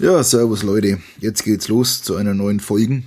[0.00, 1.00] Ja, servus Leute.
[1.18, 3.02] Jetzt geht's los zu einer neuen Folge.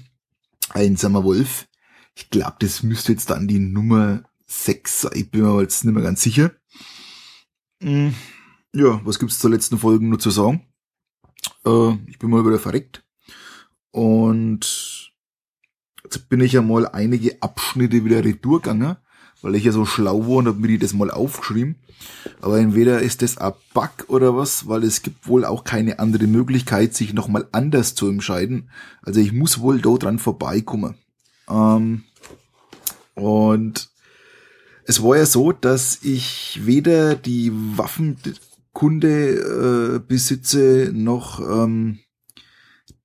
[0.72, 1.70] Einsamer Wolf.
[2.16, 5.12] Ich glaube, das müsste jetzt dann die Nummer 6 sein.
[5.16, 6.52] Ich bin mir jetzt nicht mehr ganz sicher.
[7.82, 8.14] Hm,
[8.74, 10.68] ja, was gibt's zur letzten Folge nur zu sagen?
[11.66, 13.06] Äh, ich bin mal wieder verreckt.
[13.92, 15.14] Und
[16.04, 18.98] jetzt bin ich ja mal einige Abschnitte wieder retourgegangen,
[19.42, 21.76] weil ich ja so schlau war und hab mir die das mal aufgeschrieben.
[22.42, 26.28] Aber entweder ist das ein Bug oder was, weil es gibt wohl auch keine andere
[26.28, 28.70] Möglichkeit, sich nochmal anders zu entscheiden.
[29.02, 30.96] Also ich muss wohl da dran vorbeikommen.
[31.50, 32.04] Ähm,
[33.16, 33.90] und
[34.86, 42.00] es war ja so, dass ich weder die Waffenkunde äh, besitze noch ähm,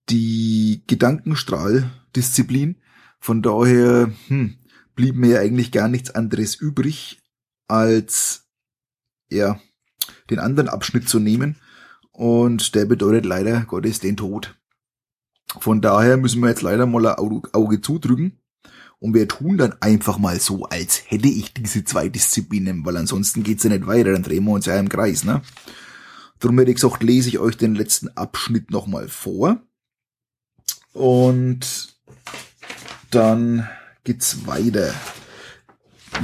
[0.08, 2.76] die Gedankenstrahldisziplin.
[3.20, 4.56] Von daher hm,
[4.96, 7.22] blieb mir ja eigentlich gar nichts anderes übrig,
[7.68, 8.46] als
[9.30, 9.60] ja,
[10.30, 11.56] den anderen Abschnitt zu nehmen.
[12.10, 14.56] Und der bedeutet leider Gottes den Tod.
[15.60, 18.40] Von daher müssen wir jetzt leider mal ein Auge zudrücken.
[18.98, 23.42] Und wir tun dann einfach mal so, als hätte ich diese zwei Disziplinen, weil ansonsten
[23.42, 25.42] geht's ja nicht weiter, dann drehen wir uns ja im Kreis, ne?
[26.38, 29.60] Darum hätte ich gesagt, lese ich euch den letzten Abschnitt nochmal vor.
[30.92, 31.94] Und
[33.10, 33.68] dann
[34.06, 34.94] geht's weiter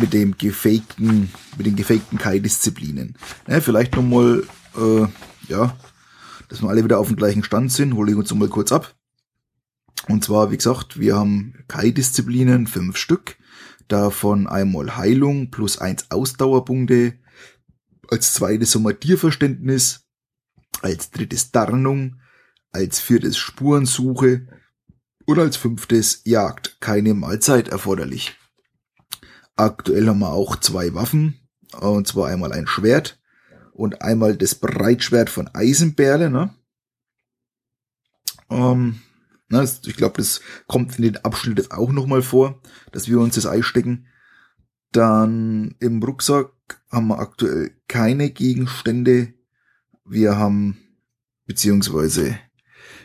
[0.00, 3.18] mit dem gefakten, mit den gefakten Kai-Disziplinen.
[3.48, 4.44] Ja, vielleicht nochmal,
[4.76, 5.06] äh,
[5.48, 5.76] ja,
[6.48, 8.94] dass wir alle wieder auf dem gleichen Stand sind, hole ich uns nochmal kurz ab.
[10.08, 13.36] Und zwar, wie gesagt, wir haben Kai-Disziplinen, fünf Stück.
[13.88, 17.18] Davon einmal Heilung plus eins Ausdauerpunkte.
[18.08, 20.06] Als zweites Sommatierverständnis.
[20.82, 22.20] Als drittes Tarnung.
[22.70, 24.46] Als viertes Spurensuche.
[25.24, 26.80] Und als fünftes Jagd.
[26.80, 28.36] Keine Mahlzeit erforderlich.
[29.56, 31.38] Aktuell haben wir auch zwei Waffen.
[31.80, 33.20] Und zwar einmal ein Schwert
[33.72, 36.30] und einmal das Breitschwert von Eisenberle.
[36.30, 36.54] Ne?
[38.50, 39.00] Ähm,
[39.48, 42.60] na, ich glaube, das kommt in den Abschnitt auch nochmal vor,
[42.92, 44.06] dass wir uns das Ei stecken.
[44.92, 46.52] Dann im Rucksack
[46.90, 49.34] haben wir aktuell keine Gegenstände.
[50.04, 50.78] Wir haben,
[51.46, 52.38] beziehungsweise,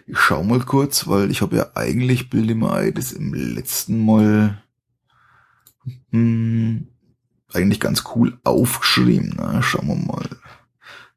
[0.07, 4.63] ich schau mal kurz, weil ich habe ja eigentlich, das im letzten Mal
[6.11, 6.87] hm,
[7.51, 9.33] eigentlich ganz cool aufgeschrieben.
[9.37, 10.29] Na, schauen wir mal.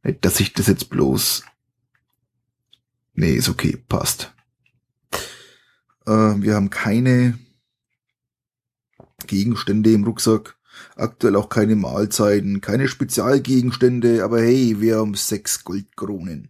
[0.02, 1.44] Nicht, dass ich das jetzt bloß.
[3.14, 4.34] Nee, ist okay, passt.
[6.06, 7.38] Äh, wir haben keine
[9.26, 10.56] Gegenstände im Rucksack.
[10.96, 16.48] Aktuell auch keine Mahlzeiten, keine Spezialgegenstände, aber hey, wir haben sechs Goldkronen.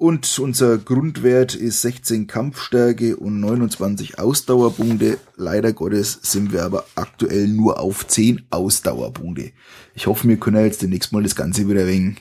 [0.00, 5.18] Und unser Grundwert ist 16 Kampfstärke und 29 Ausdauerpunkte.
[5.36, 9.52] Leider Gottes sind wir aber aktuell nur auf 10 Ausdauerpunkte.
[9.94, 12.16] Ich hoffe, wir können jetzt demnächst mal das Ganze wieder wegen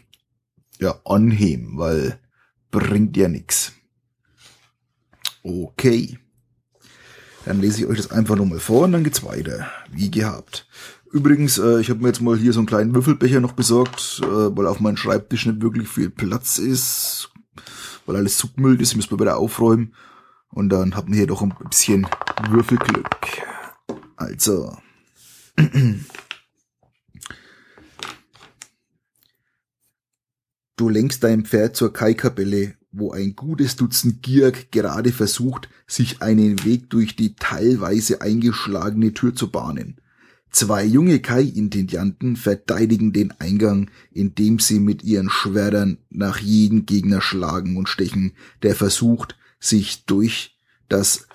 [0.81, 2.19] ja, anheben, weil
[2.69, 3.71] bringt ja nix.
[5.43, 6.19] Okay.
[7.45, 9.71] Dann lese ich euch das einfach nochmal vor und dann geht's weiter.
[9.89, 10.67] Wie gehabt.
[11.13, 14.25] Übrigens, äh, ich habe mir jetzt mal hier so einen kleinen Würfelbecher noch besorgt, äh,
[14.27, 17.31] weil auf meinem Schreibtisch nicht wirklich viel Platz ist
[18.05, 19.93] weil alles zugemüllt ist, müssen wir wieder aufräumen.
[20.49, 22.07] Und dann haben wir hier doch ein bisschen
[22.49, 23.07] Würfelglück.
[24.15, 24.77] Also.
[30.75, 36.63] Du lenkst dein Pferd zur Kai-Kapelle, wo ein gutes Dutzend Gierk gerade versucht, sich einen
[36.63, 39.99] Weg durch die teilweise eingeschlagene Tür zu bahnen.
[40.51, 47.77] Zwei junge Kai-Intendanten verteidigen den Eingang, indem sie mit ihren Schwertern nach jedem Gegner schlagen
[47.77, 48.33] und stechen,
[48.63, 51.27] der versucht, sich durch das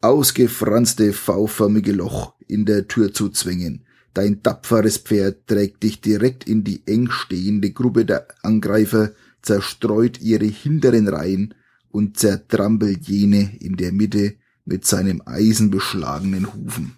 [0.00, 3.84] ausgefranste V-förmige Loch in der Tür zu zwingen.
[4.14, 9.12] Dein tapferes Pferd trägt dich direkt in die eng stehende Gruppe der Angreifer,
[9.42, 11.54] zerstreut ihre hinteren Reihen
[11.90, 14.34] und zertrampelt jene in der Mitte
[14.64, 16.97] mit seinem eisenbeschlagenen Hufen.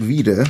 [0.00, 0.48] Wieder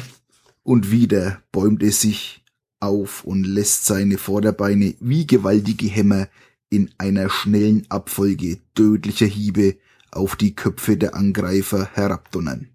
[0.62, 2.44] und wieder bäumt es sich
[2.80, 6.28] auf und lässt seine Vorderbeine wie gewaltige Hämmer
[6.68, 9.78] in einer schnellen Abfolge tödlicher Hiebe
[10.10, 12.68] auf die Köpfe der Angreifer herabdonnern.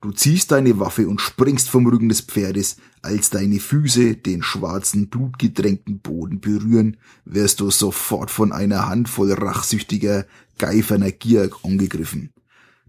[0.00, 5.08] Du ziehst deine Waffe und springst vom Rücken des Pferdes, als deine Füße den schwarzen,
[5.08, 10.26] blutgedrängten Boden berühren, wirst du sofort von einer Handvoll rachsüchtiger,
[10.58, 12.30] geiferner Gier angegriffen.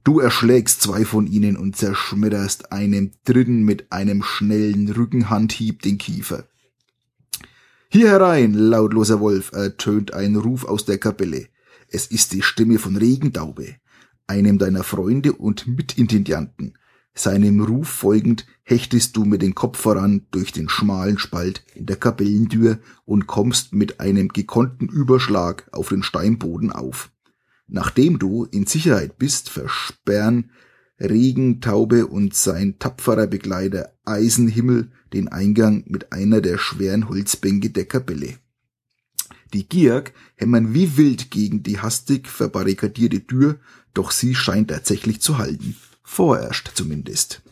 [0.03, 6.45] Du erschlägst zwei von ihnen und zerschmetterst einem dritten mit einem schnellen Rückenhandhieb den Kiefer.
[7.87, 11.47] Hier herein, lautloser Wolf, ertönt ein Ruf aus der Kapelle.
[11.87, 13.75] Es ist die Stimme von Regendaube,
[14.27, 16.77] einem deiner Freunde und Mitintendanten.
[17.13, 21.95] Seinem Ruf folgend hechtest du mit dem Kopf voran durch den schmalen Spalt in der
[21.95, 27.12] Kapellentür und kommst mit einem gekonnten Überschlag auf den Steinboden auf.
[27.67, 30.51] Nachdem du in Sicherheit bist, versperren
[30.99, 38.35] Regentaube und sein tapferer Begleiter Eisenhimmel den Eingang mit einer der schweren Holzbänke der Kapelle.
[39.53, 43.59] Die Giag hämmern wie wild gegen die hastig verbarrikadierte Tür,
[43.93, 45.75] doch sie scheint tatsächlich zu halten.
[46.03, 47.43] Vorerst zumindest.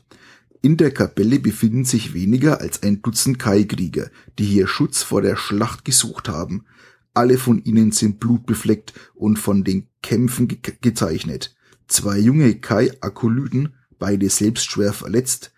[0.64, 5.36] In der Kapelle befinden sich weniger als ein Dutzend Kai-Krieger, die hier Schutz vor der
[5.36, 6.66] Schlacht gesucht haben.
[7.14, 11.56] Alle von ihnen sind blutbefleckt und von den Kämpfen ge gezeichnet.
[11.88, 15.52] Zwei junge Kai-Akolyten, beide selbst schwer verletzt,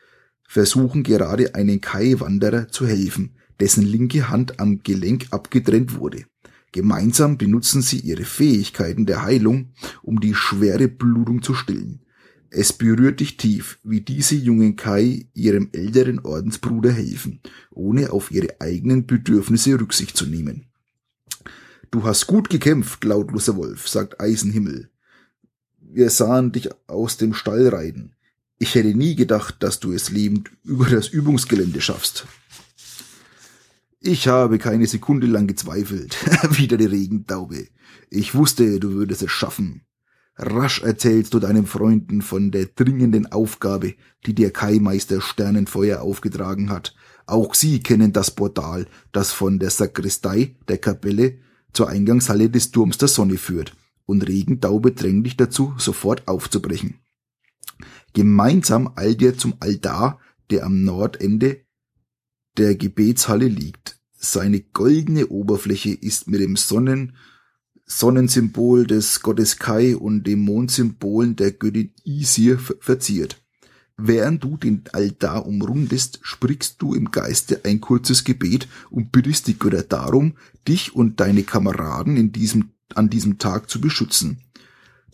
[0.48, 6.26] versuchen gerade einen Kai-Wanderer zu helfen, dessen linke Hand am Gelenk abgetrennt wurde.
[6.72, 12.02] Gemeinsam benutzen sie ihre Fähigkeiten der Heilung, um die schwere Blutung zu stillen.
[12.50, 17.42] Es berührt dich tief, wie diese jungen Kai ihrem älteren Ordensbruder helfen,
[17.72, 20.66] ohne auf ihre eigenen Bedürfnisse Rücksicht zu nehmen.
[21.94, 24.90] Du hast gut gekämpft, lautloser Wolf, sagt Eisenhimmel.
[25.80, 28.16] Wir sahen dich aus dem Stall reiten.
[28.58, 32.26] Ich hätte nie gedacht, dass du es lebend über das Übungsgelände schaffst.
[34.00, 36.18] Ich habe keine Sekunde lang gezweifelt,
[36.58, 37.68] wieder die Regentaube.
[38.10, 39.84] Ich wusste, du würdest es schaffen.
[40.36, 43.94] Rasch erzählst du deinen Freunden von der dringenden Aufgabe,
[44.26, 46.96] die der Kaimeister Sternenfeuer aufgetragen hat.
[47.28, 51.38] Auch sie kennen das Portal, das von der Sakristei der Kapelle
[51.74, 53.76] zur Eingangshalle des Turms der Sonne führt,
[54.06, 57.00] und Regentaube drängt dich dazu, sofort aufzubrechen.
[58.14, 61.66] Gemeinsam eilt ihr zum Altar, der am Nordende
[62.58, 64.00] der Gebetshalle liegt.
[64.14, 67.18] Seine goldene Oberfläche ist mit dem Sonnen
[67.86, 73.43] Sonnensymbol des Gottes Kai und dem Mondsymbolen der Göttin Isir verziert.
[73.98, 79.58] Während du den Altar umrundest, sprichst du im Geiste ein kurzes Gebet und bittest die
[79.58, 80.34] Götter darum,
[80.68, 84.40] dich und deine Kameraden in diesem, an diesem Tag zu beschützen.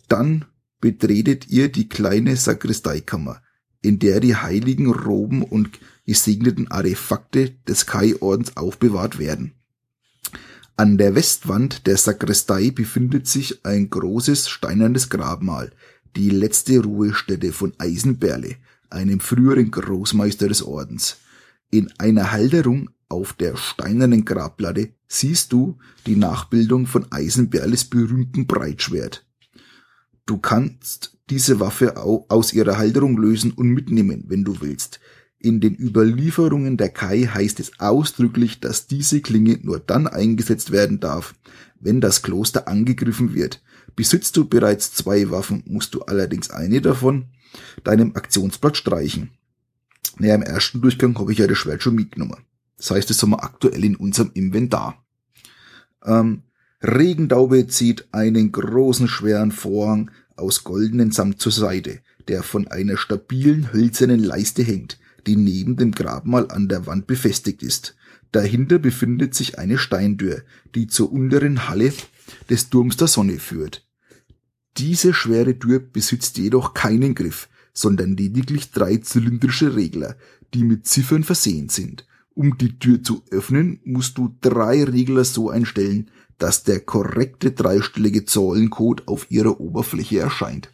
[0.08, 0.46] Dann
[0.80, 3.42] betretet ihr die kleine Sakristeikammer,
[3.82, 9.52] in der die heiligen Roben und gesegneten Artefakte des Kai-Ordens aufbewahrt werden.
[10.76, 15.72] An der Westwand der Sakristei befindet sich ein großes steinernes Grabmal,
[16.16, 18.56] die letzte Ruhestätte von Eisenberle,
[18.90, 21.18] einem früheren Großmeister des Ordens.
[21.70, 29.26] In einer Halterung auf der steinernen Grabplatte siehst du die Nachbildung von Eisenberles berühmten Breitschwert.
[30.26, 35.00] Du kannst diese Waffe aus ihrer Halterung lösen und mitnehmen, wenn du willst.
[35.38, 41.00] In den Überlieferungen der Kai heißt es ausdrücklich, dass diese Klinge nur dann eingesetzt werden
[41.00, 41.34] darf,
[41.80, 43.62] wenn das Kloster angegriffen wird.
[43.96, 47.26] Besitzt du bereits zwei Waffen, musst du allerdings eine davon
[47.84, 49.30] deinem Aktionsblatt streichen.
[50.18, 52.44] Naja, im ersten Durchgang habe ich ja das Schwert schon mitgenommen.
[52.76, 55.04] Das heißt, das haben wir aktuell in unserem Inventar.
[56.04, 56.42] Ähm,
[56.82, 63.72] Regendaube zieht einen großen schweren Vorhang aus goldenen Samt zur Seite, der von einer stabilen
[63.72, 67.96] hölzernen Leiste hängt die neben dem Grabmal an der Wand befestigt ist.
[68.32, 70.42] Dahinter befindet sich eine Steintür,
[70.74, 71.92] die zur unteren Halle
[72.48, 73.86] des Turms der Sonne führt.
[74.76, 80.16] Diese schwere Tür besitzt jedoch keinen Griff, sondern lediglich drei zylindrische Regler,
[80.54, 82.06] die mit Ziffern versehen sind.
[82.34, 88.24] Um die Tür zu öffnen, musst du drei Regler so einstellen, dass der korrekte dreistellige
[88.24, 90.70] Zahlencode auf ihrer Oberfläche erscheint.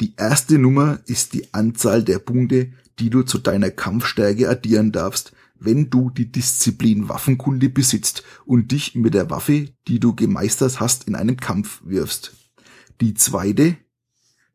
[0.00, 5.32] Die erste Nummer ist die Anzahl der Punkte, die du zu deiner Kampfstärke addieren darfst,
[5.58, 11.06] wenn du die Disziplin Waffenkunde besitzt und dich mit der Waffe, die du gemeistert hast,
[11.06, 12.39] in einen Kampf wirfst.
[13.00, 13.76] Die zweite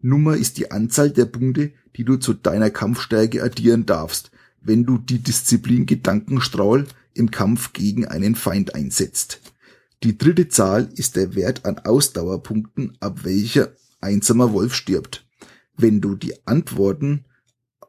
[0.02, 4.30] Nummer ist die Anzahl der Punkte, die du zu deiner Kampfstärke addieren darfst,
[4.62, 6.86] wenn du die Disziplin Gedankenstrahl
[7.16, 9.42] im Kampf gegen einen Feind einsetzt.
[10.04, 15.25] Die dritte Zahl ist der Wert an Ausdauerpunkten, ab welcher einsamer Wolf stirbt.
[15.75, 17.25] Wenn du die Antworten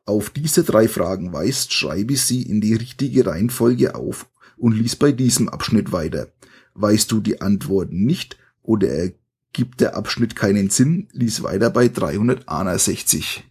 [0.07, 5.13] auf diese drei Fragen weist, schreibe sie in die richtige Reihenfolge auf und lies bei
[5.13, 6.29] diesem Abschnitt weiter.
[6.75, 9.11] Weißt du die Antworten nicht oder
[9.57, 13.43] ergibt der Abschnitt keinen Sinn, lies weiter bei 361.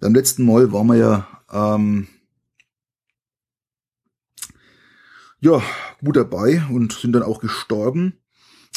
[0.00, 2.08] Beim letzten Mal waren wir ja ähm,
[5.40, 5.62] ja
[6.02, 8.14] gut dabei und sind dann auch gestorben,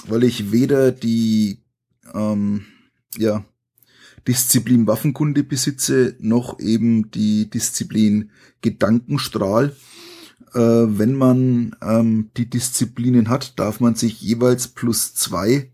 [0.06, 1.64] weil ich weder die
[2.14, 2.66] ähm,
[3.18, 3.46] ja
[4.28, 9.74] Disziplin Waffenkunde besitze, noch eben die Disziplin Gedankenstrahl.
[10.54, 15.73] Äh, wenn man ähm, die Disziplinen hat, darf man sich jeweils plus zwei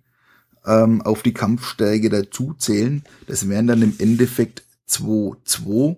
[0.69, 3.03] ähm, auf die Kampfstärke dazu zählen.
[3.27, 5.97] Das wären dann im Endeffekt 2,2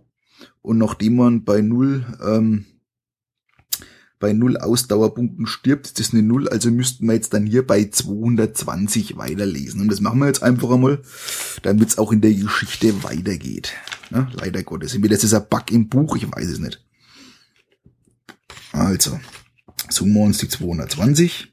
[0.62, 2.66] und nachdem man bei 0 ähm,
[4.20, 7.86] bei 0 Ausdauerpunkten stirbt, ist das eine 0, also müssten wir jetzt dann hier bei
[7.86, 9.82] 220 weiterlesen.
[9.82, 11.02] Und das machen wir jetzt einfach einmal,
[11.64, 13.74] damit es auch in der Geschichte weitergeht.
[14.12, 14.94] Ja, leider Gottes.
[14.94, 16.86] Entweder das ist ein Bug im Buch, ich weiß es nicht.
[18.72, 19.20] Also,
[19.90, 21.51] zoomen wir uns die 220.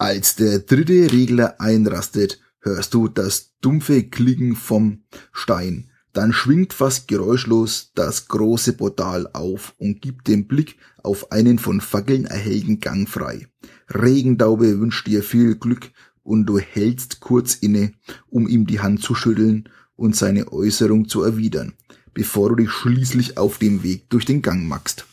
[0.00, 5.90] Als der dritte Regler einrastet, hörst du das dumpfe Klicken vom Stein.
[6.14, 11.82] Dann schwingt fast geräuschlos das große Portal auf und gibt den Blick auf einen von
[11.82, 13.46] Fackeln erhellten Gang frei.
[13.90, 15.90] Regendaube wünscht dir viel Glück
[16.22, 17.92] und du hältst kurz inne,
[18.30, 21.74] um ihm die Hand zu schütteln und seine Äußerung zu erwidern,
[22.14, 25.04] bevor du dich schließlich auf dem Weg durch den Gang machst.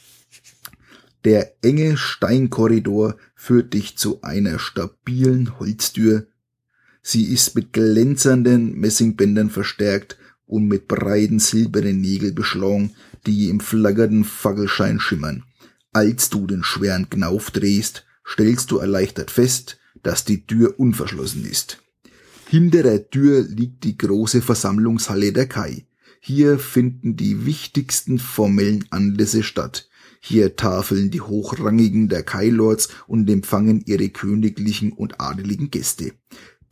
[1.27, 6.27] Der enge Steinkorridor führt dich zu einer stabilen Holztür.
[7.01, 14.23] Sie ist mit glänzenden Messingbändern verstärkt und mit breiten silbernen Nägeln beschlagen, die im flackernden
[14.23, 15.43] Fackelschein schimmern.
[15.91, 21.83] Als du den schweren Knauf drehst, stellst du erleichtert fest, dass die Tür unverschlossen ist.
[22.47, 25.87] Hinter der Tür liegt die große Versammlungshalle der Kai.
[26.21, 29.89] Hier finden die wichtigsten formellen Anlässe statt.
[30.19, 36.13] Hier tafeln die Hochrangigen der Kai-Lords und empfangen ihre königlichen und adeligen Gäste.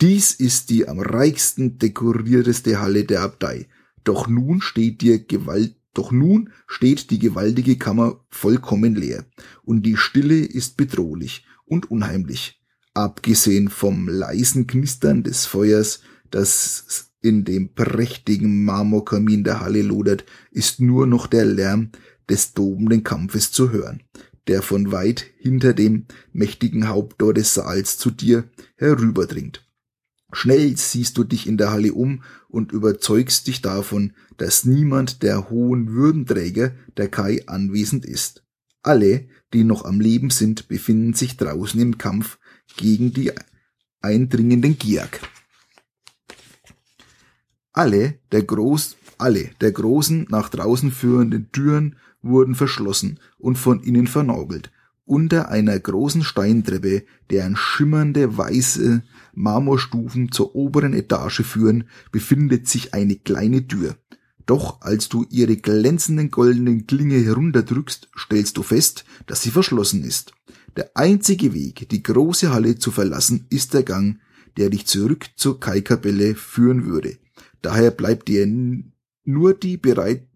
[0.02, 3.68] Dies ist die am reichsten dekorierteste Halle der Abtei.
[4.04, 9.26] Doch nun steht dir Gewalt, doch nun steht die gewaltige Kammer vollkommen leer
[9.64, 12.62] und die Stille ist bedrohlich und unheimlich.
[12.94, 20.80] Abgesehen vom leisen Knistern des Feuers, das in dem prächtigen Marmorkamin der Halle lodert, ist
[20.80, 21.92] nur noch der Lärm
[22.30, 24.04] des tobenden Kampfes zu hören,
[24.48, 29.66] der von weit hinter dem mächtigen Haupttor des Saals zu dir herüberdringt.
[30.32, 35.50] Schnell siehst du dich in der Halle um und überzeugst dich davon, dass niemand der
[35.50, 38.44] hohen Würdenträger der Kai anwesend ist.
[38.82, 42.38] Alle, die noch am Leben sind, befinden sich draußen im Kampf
[42.76, 43.32] gegen die
[44.02, 45.22] eindringenden Giak.
[47.72, 54.08] Alle der groß, alle der großen nach draußen führenden Türen wurden verschlossen und von innen
[54.08, 54.72] vernagelt.
[55.06, 59.04] Unter einer großen Steintreppe, deren schimmernde weiße
[59.34, 63.96] Marmorstufen zur oberen Etage führen, befindet sich eine kleine Tür.
[64.48, 70.34] Doch als du ihre glänzenden goldenen Klinge herunterdrückst, stellst du fest, dass sie verschlossen ist.
[70.76, 74.20] Der einzige Weg, die große Halle zu verlassen, ist der Gang,
[74.58, 77.18] der dich zurück zur Kai-Kapelle führen würde.
[77.62, 78.48] Daher bleibt dir
[79.24, 80.28] nur die bereit,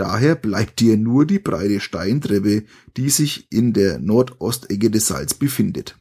[0.00, 2.64] daher bleibt dir nur die breite Steintreppe,
[2.96, 5.96] die sich in der Nordostecke des Saals befindet.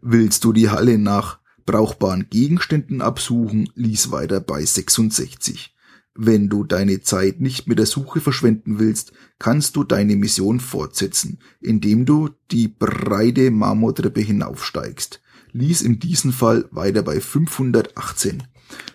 [0.00, 5.76] Willst du die Halle nach brauchbaren Gegenständen absuchen, lies weiter bei 66.
[6.14, 11.38] Wenn du deine Zeit nicht mit der Suche verschwenden willst, kannst du deine Mission fortsetzen,
[11.60, 15.22] indem du die breite Marmortreppe hinaufsteigst.
[15.52, 18.42] Lies in diesem Fall weiter bei 518.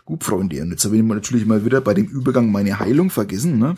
[0.06, 3.60] Gut, Freunde, und jetzt habe ich natürlich mal wieder bei dem Übergang meine Heilung vergessen.
[3.60, 3.76] Ne?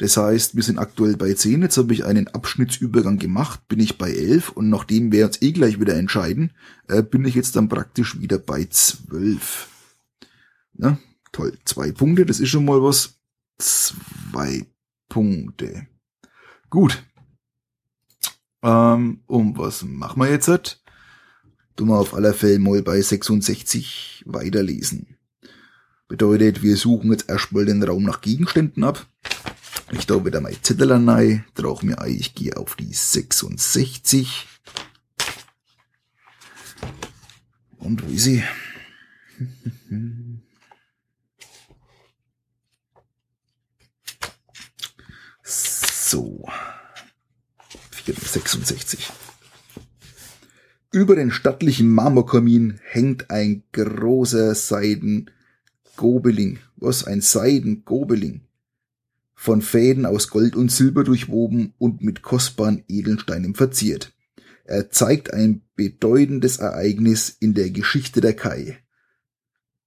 [0.00, 3.98] Das heißt, wir sind aktuell bei 10, jetzt habe ich einen Abschnittsübergang gemacht, bin ich
[3.98, 6.52] bei 11 und nachdem wir uns eh gleich wieder entscheiden,
[6.88, 9.68] äh, bin ich jetzt dann praktisch wieder bei 12.
[10.72, 10.98] Na,
[11.32, 13.20] toll, zwei Punkte, das ist schon mal was.
[13.58, 14.64] Zwei
[15.10, 15.86] Punkte.
[16.70, 17.04] Gut.
[18.62, 20.82] Ähm, um was machen wir jetzt?
[21.76, 25.18] Du mal auf aller Fälle mal bei 66 weiterlesen.
[26.10, 29.06] Bedeutet, wir suchen jetzt erstmal den Raum nach Gegenständen ab.
[29.92, 34.48] Ich da wieder mein Zettel rein, trage mir ein, ich gehe auf die 66.
[37.78, 38.42] Und wo ist sie?
[45.44, 46.44] So.
[48.04, 49.12] 66.
[50.90, 54.56] Über den stattlichen Marmorkamin hängt ein großer
[56.00, 56.58] Seiden-Gobeling.
[56.76, 57.04] Was?
[57.04, 58.40] Ein Seiden-Gobeling
[59.34, 64.12] von Fäden aus Gold und Silber durchwoben und mit kostbaren Edelsteinen verziert.
[64.64, 68.78] Er zeigt ein bedeutendes Ereignis in der Geschichte der Kai.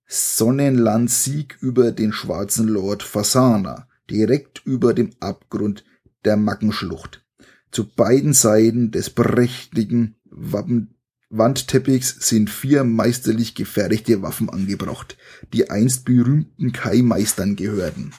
[0.08, 5.84] Sonnenlands Sieg über den schwarzen Lord Fasana, direkt über dem Abgrund
[6.26, 7.24] der Mackenschlucht.
[7.72, 10.96] Zu beiden Seiten des prächtigen Wappen
[11.36, 15.18] Wandteppichs sind vier meisterlich gefertigte Waffen angebracht,
[15.52, 18.14] die einst berühmten Kai-Meistern gehörten.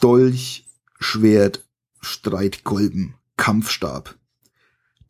[0.00, 0.68] Dolch,
[1.00, 1.66] Schwert,
[2.00, 4.16] Streitkolben, Kampfstab.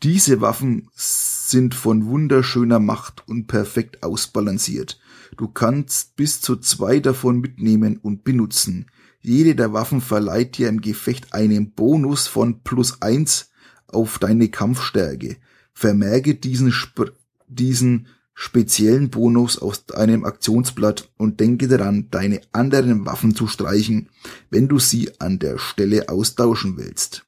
[0.02, 4.98] Diese Waffen sind von wunderschöner Macht und perfekt ausbalanciert.
[5.36, 8.90] Du kannst bis zu zwei davon mitnehmen und benutzen.
[9.20, 13.50] Jede der Waffen verleiht dir im Gefecht einen Bonus von plus eins
[13.88, 15.36] auf deine Kampfstärke
[15.76, 17.12] Vermerke diesen, sp
[17.46, 24.08] diesen speziellen Bonus aus deinem Aktionsblatt und denke daran, deine anderen Waffen zu streichen,
[24.48, 27.26] wenn du sie an der Stelle austauschen willst.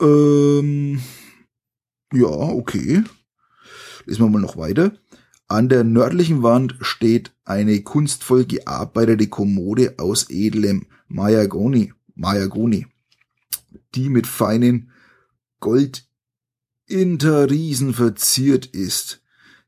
[0.00, 1.02] Ähm,
[2.14, 3.04] ja, okay.
[4.06, 4.92] Lesen wir mal noch weiter.
[5.48, 12.86] An der nördlichen Wand steht eine kunstvoll gearbeitete Kommode aus edlem Mayagoni, Mayagoni
[13.94, 14.90] die mit feinen
[15.60, 16.06] Gold
[16.86, 19.22] Interriesen verziert ist.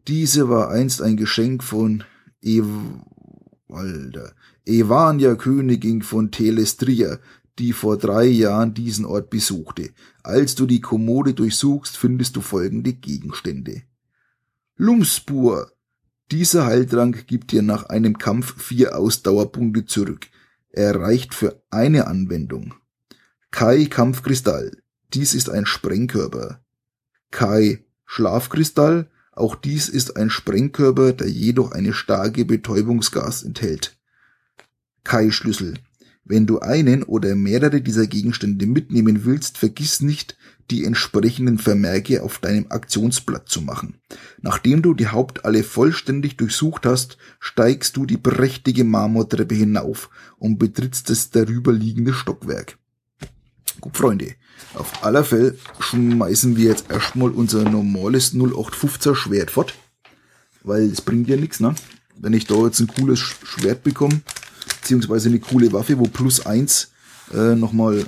[0.06, 2.04] Diese war einst ein Geschenk von
[2.42, 7.18] Evalder, Evania Königin von Telestria,
[7.58, 9.90] die vor drei Jahren diesen Ort besuchte.
[10.22, 13.82] Als du die Kommode durchsuchst, findest du folgende Gegenstände.
[14.76, 15.72] Lumspur.
[16.30, 20.26] Dieser Heiltrank gibt dir nach einem Kampf vier Ausdauerpunkte zurück.
[20.68, 22.74] Er reicht für eine Anwendung.
[23.50, 24.76] Kai Kampfkristall.
[25.14, 26.60] Dies ist ein Sprengkörper.
[27.30, 33.98] Kai Schlafkristall, auch dies ist ein Sprengkörper, der jedoch eine starke Betäubungsgas enthält.
[35.04, 35.74] Kai Schlüssel.
[36.24, 40.36] Wenn du einen oder mehrere dieser Gegenstände mitnehmen willst, vergiss nicht,
[40.72, 43.98] die entsprechenden Vermerke auf deinem Aktionsblatt zu machen.
[44.40, 51.10] Nachdem du die Hauptalle vollständig durchsucht hast, steigst du die prächtige Marmortreppe hinauf und betrittst
[51.10, 52.78] das darüber liegende Stockwerk.
[53.80, 54.34] Gut, Freunde,
[54.74, 59.74] auf aller Fälle schmeißen wir jetzt erstmal unser normales 0815er Schwert fort.
[60.62, 61.74] Weil es bringt ja nichts, ne?
[62.18, 64.20] Wenn ich da jetzt ein cooles Schwert bekomme,
[64.80, 66.90] beziehungsweise eine coole Waffe, wo plus 1
[67.32, 68.04] äh, nochmal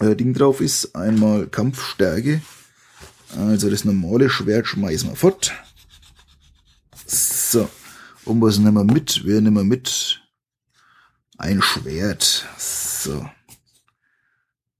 [0.00, 2.42] äh, Ding drauf ist, einmal Kampfstärke.
[3.36, 5.52] Also das normale Schwert schmeißen wir fort.
[7.06, 7.68] So.
[8.24, 9.24] Und was nehmen wir mit?
[9.24, 10.20] Wir nehmen mit
[11.36, 12.46] ein Schwert.
[12.58, 13.28] So.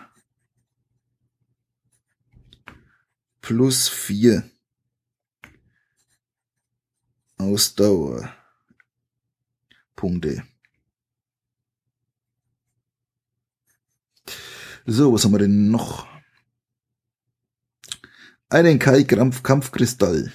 [3.42, 4.50] Plus vier
[7.38, 8.36] Ausdauer.
[9.96, 10.44] Punkte.
[14.86, 16.09] So, was haben wir denn noch?
[18.50, 20.34] einen Kai Krampf Kampfkristall.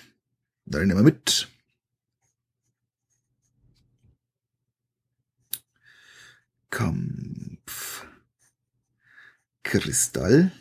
[0.67, 1.49] Dann nehmen wir mit.
[6.71, 8.07] Kampf
[9.63, 10.53] Kristall.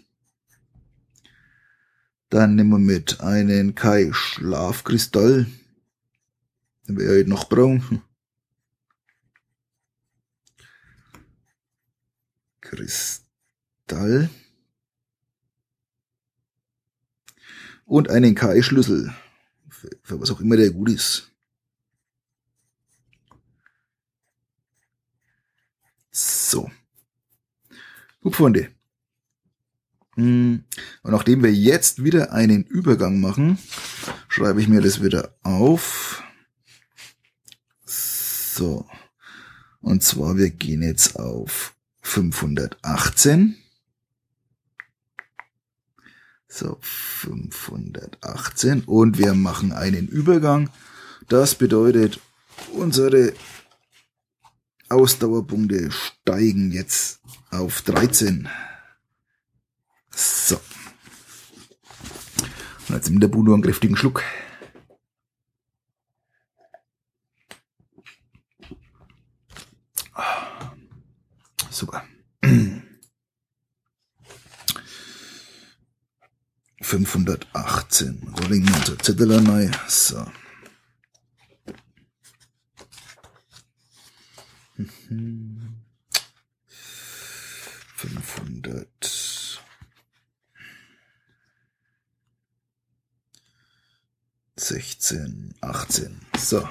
[2.29, 5.45] Dann nehmen wir mit einen Kai-Schlafkristall.
[6.87, 8.01] Den wir heute noch brauchen.
[12.59, 14.29] Kristall.
[17.85, 19.13] und einen KI-Schlüssel.
[19.69, 21.31] Für, für was auch immer der gut ist.
[26.11, 26.69] So.
[28.21, 28.69] Gut, Freunde.
[30.15, 30.63] Hm.
[31.01, 33.57] Und nachdem wir jetzt wieder einen Übergang machen,
[34.27, 36.23] schreibe ich mir das wieder auf.
[37.85, 38.87] So.
[39.81, 43.62] Und zwar, wir gehen jetzt auf 518.
[46.55, 48.83] So, 518.
[48.83, 50.69] Und wir machen einen Übergang.
[51.27, 52.19] Das bedeutet,
[52.73, 53.33] unsere
[54.87, 58.47] Ausdauerpunkte steigen jetzt auf 13.
[60.11, 60.59] So.
[62.87, 64.21] Und jetzt nimmt der Budo einen kräftigen Schluck.
[70.13, 70.71] Ah.
[71.71, 72.03] Super.
[76.93, 78.35] 518.
[78.39, 78.97] Rolling Monte.
[78.97, 79.71] Titelernei.
[79.87, 80.25] So.
[84.77, 85.75] Mhm.
[94.55, 96.21] Sechzehn, achtzehn.
[96.37, 96.69] So.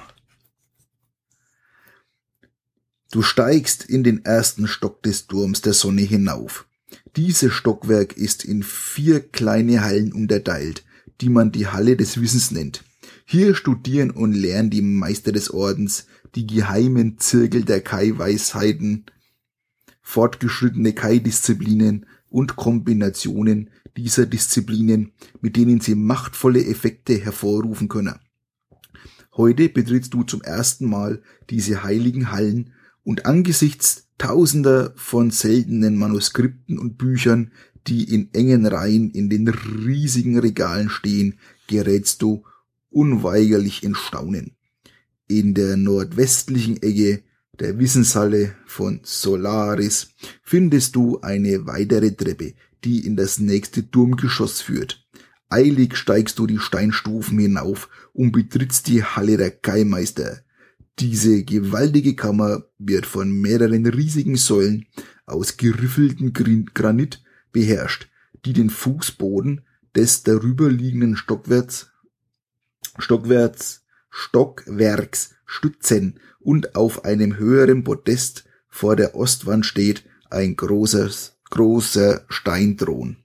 [3.11, 6.65] Du steigst in den ersten Stock des Turms der Sonne hinauf.
[7.15, 10.83] Dieses Stockwerk ist in vier kleine Hallen unterteilt,
[11.21, 12.83] die man die Halle des Wissens nennt.
[13.25, 19.05] Hier studieren und lernen die Meister des Ordens die geheimen Zirkel der Kai-Weisheiten,
[20.01, 28.19] fortgeschrittene Kai-Disziplinen und Kombinationen dieser Disziplinen, mit denen sie machtvolle Effekte hervorrufen können.
[29.35, 36.79] Heute betrittst du zum ersten Mal diese heiligen Hallen und angesichts tausender von seltenen Manuskripten
[36.79, 37.51] und Büchern,
[37.87, 42.43] die in engen Reihen in den riesigen Regalen stehen, gerätst du
[42.89, 44.55] unweigerlich in Staunen.
[45.27, 47.23] In der nordwestlichen Ecke
[47.59, 50.09] der Wissenshalle von Solaris
[50.41, 55.05] findest du eine weitere Treppe, die in das nächste Turmgeschoss führt.
[55.49, 60.42] Eilig steigst du die Steinstufen hinauf und betrittst die Halle der Geimeister.
[60.99, 64.85] Diese gewaltige Kammer wird von mehreren riesigen Säulen
[65.25, 68.09] aus geriffeltem Granit beherrscht,
[68.45, 69.61] die den Fußboden
[69.95, 71.91] des darüberliegenden Stockwärts,
[72.97, 82.25] Stockwärts, Stockwerks stützen und auf einem höheren Podest vor der Ostwand steht ein großes, großer
[82.29, 83.22] Steinthron.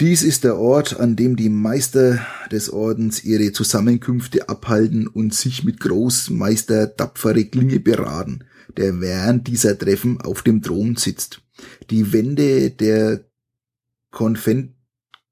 [0.00, 5.64] Dies ist der Ort, an dem die Meister des Ordens ihre Zusammenkünfte abhalten und sich
[5.64, 8.44] mit Großmeister tapfere Klinge beraten,
[8.76, 11.42] der während dieser Treffen auf dem Thron sitzt.
[11.90, 13.24] Die Wände der
[14.10, 14.74] Konvent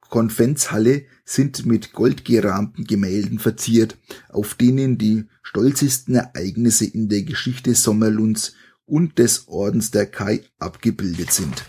[0.09, 3.97] Konventshalle sind mit goldgerahmten Gemälden verziert,
[4.29, 11.33] auf denen die stolzesten Ereignisse in der Geschichte Sommerlunds und des Ordens der Kai abgebildet
[11.33, 11.65] sind.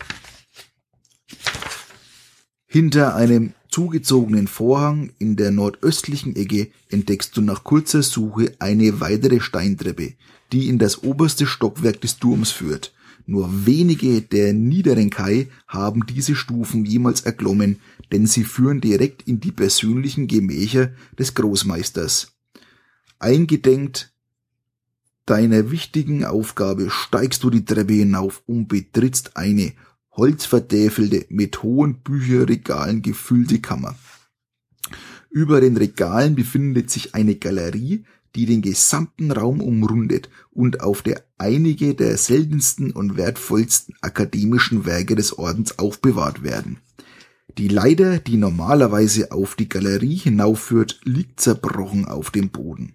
[2.70, 9.40] Hinter einem zugezogenen Vorhang in der nordöstlichen Ecke entdeckst du nach kurzer Suche eine weitere
[9.40, 10.12] Steintreppe,
[10.52, 12.92] die in das oberste Stockwerk des Turms führt.
[13.24, 17.80] Nur wenige der niederen Kai haben diese Stufen jemals erklommen,
[18.12, 22.32] denn sie führen direkt in die persönlichen Gemächer des Großmeisters.
[23.18, 24.12] Eingedenkt
[25.24, 29.72] deiner wichtigen Aufgabe steigst du die Treppe hinauf und betrittst eine
[30.18, 33.96] holzvertäfelte, mit hohen Bücherregalen gefüllte Kammer.
[35.30, 38.04] Über den Regalen befindet sich eine Galerie,
[38.34, 45.14] die den gesamten Raum umrundet und auf der einige der seltensten und wertvollsten akademischen Werke
[45.16, 46.78] des Ordens aufbewahrt werden.
[47.56, 52.94] Die Leiter, die normalerweise auf die Galerie hinaufführt, liegt zerbrochen auf dem Boden.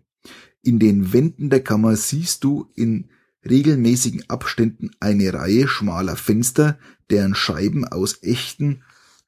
[0.62, 3.10] In den Wänden der Kammer siehst du in
[3.44, 6.78] regelmäßigen Abständen eine Reihe schmaler Fenster,
[7.14, 8.82] deren Scheiben aus echten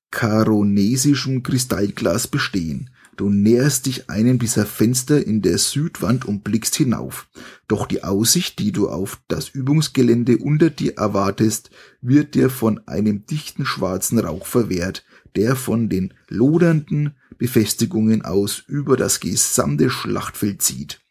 [0.10, 2.90] karonesischem Kristallglas bestehen.
[3.16, 7.28] Du näherst dich einem dieser Fenster in der Südwand und blickst hinauf.
[7.68, 11.70] Doch die Aussicht, die du auf das Übungsgelände unter dir erwartest,
[12.02, 18.98] wird dir von einem dichten schwarzen Rauch verwehrt, der von den lodernden Befestigungen aus über
[18.98, 21.02] das gesamte Schlachtfeld zieht.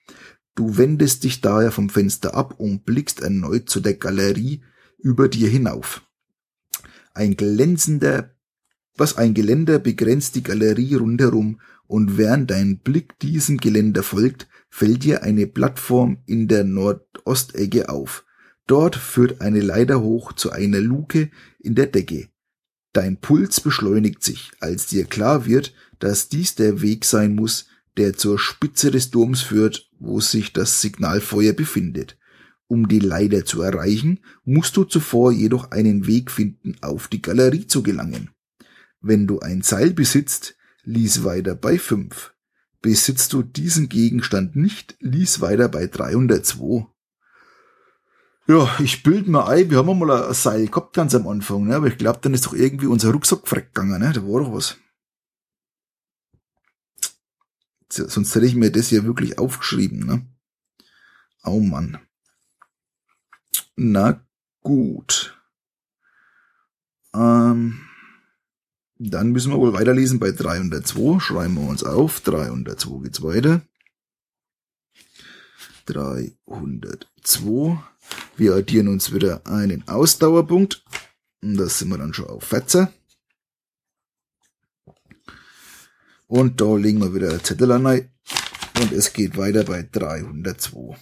[0.54, 4.62] Du wendest dich daher vom Fenster ab und blickst erneut zu der Galerie
[4.98, 6.02] über dir hinauf.
[7.14, 8.35] Ein glänzender,
[8.96, 15.05] was ein Geländer begrenzt die Galerie rundherum und während dein Blick diesem Geländer folgt, fällt
[15.05, 18.24] dir eine Plattform in der Nordostecke auf.
[18.66, 22.29] Dort führt eine Leiter hoch zu einer Luke in der Decke.
[22.92, 28.16] Dein Puls beschleunigt sich, als dir klar wird, dass dies der Weg sein muss, der
[28.16, 32.16] zur Spitze des Turms führt, wo sich das Signalfeuer befindet.
[32.74, 37.68] Um die Leiter zu erreichen, musst du zuvor jedoch einen Weg finden, auf die Galerie
[37.68, 38.30] zu gelangen.
[39.00, 42.34] Wenn du ein Seil besitzt, lies weiter bei 5.
[42.82, 46.88] Besitzt du diesen Gegenstand nicht, lies weiter bei 302.
[48.48, 51.76] Ja, ich bild mir ein, wir haben mal ein Seil gehabt ganz am Anfang, ne?
[51.76, 54.12] aber ich glaube, dann ist doch irgendwie unser Rucksack gegangen, ne?
[54.12, 54.78] da war doch was.
[57.88, 60.26] Sonst hätte ich mir das ja wirklich aufgeschrieben, ne?
[61.44, 62.00] Oh Mann.
[63.76, 64.24] Na
[64.62, 65.37] gut.
[67.14, 67.80] Ähm,
[68.98, 71.20] dann müssen wir wohl weiterlesen bei 302.
[71.20, 72.20] Schreiben wir uns auf.
[72.20, 73.62] 302 geht's weiter.
[75.87, 77.78] 302.
[78.37, 80.84] Wir addieren uns wieder einen Ausdauerpunkt.
[81.42, 82.88] Und das sind wir dann schon auf 14.
[86.26, 87.87] Und da legen wir wieder Zettel an.
[87.87, 90.96] Und es geht weiter bei 302.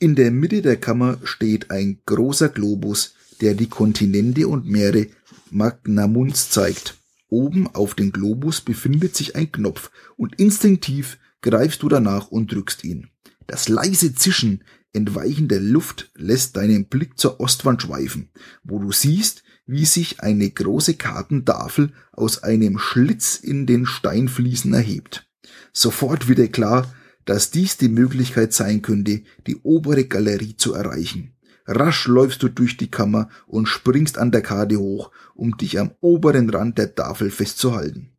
[0.00, 5.08] In der Mitte der Kammer steht ein großer Globus, der die Kontinente und Meere
[5.50, 6.98] Magnamunds zeigt.
[7.28, 12.84] Oben auf dem Globus befindet sich ein Knopf und instinktiv greifst du danach und drückst
[12.84, 13.08] ihn.
[13.48, 18.30] Das leise Zischen entweichender Luft lässt deinen Blick zur Ostwand schweifen,
[18.62, 25.28] wo du siehst, wie sich eine große Kartentafel aus einem Schlitz in den Steinfliesen erhebt.
[25.72, 26.94] Sofort wird dir klar,
[27.28, 31.34] dass dies die Möglichkeit sein könnte, die obere Galerie zu erreichen.
[31.66, 35.90] Rasch läufst du durch die Kammer und springst an der Karte hoch, um dich am
[36.00, 38.12] oberen Rand der Tafel festzuhalten.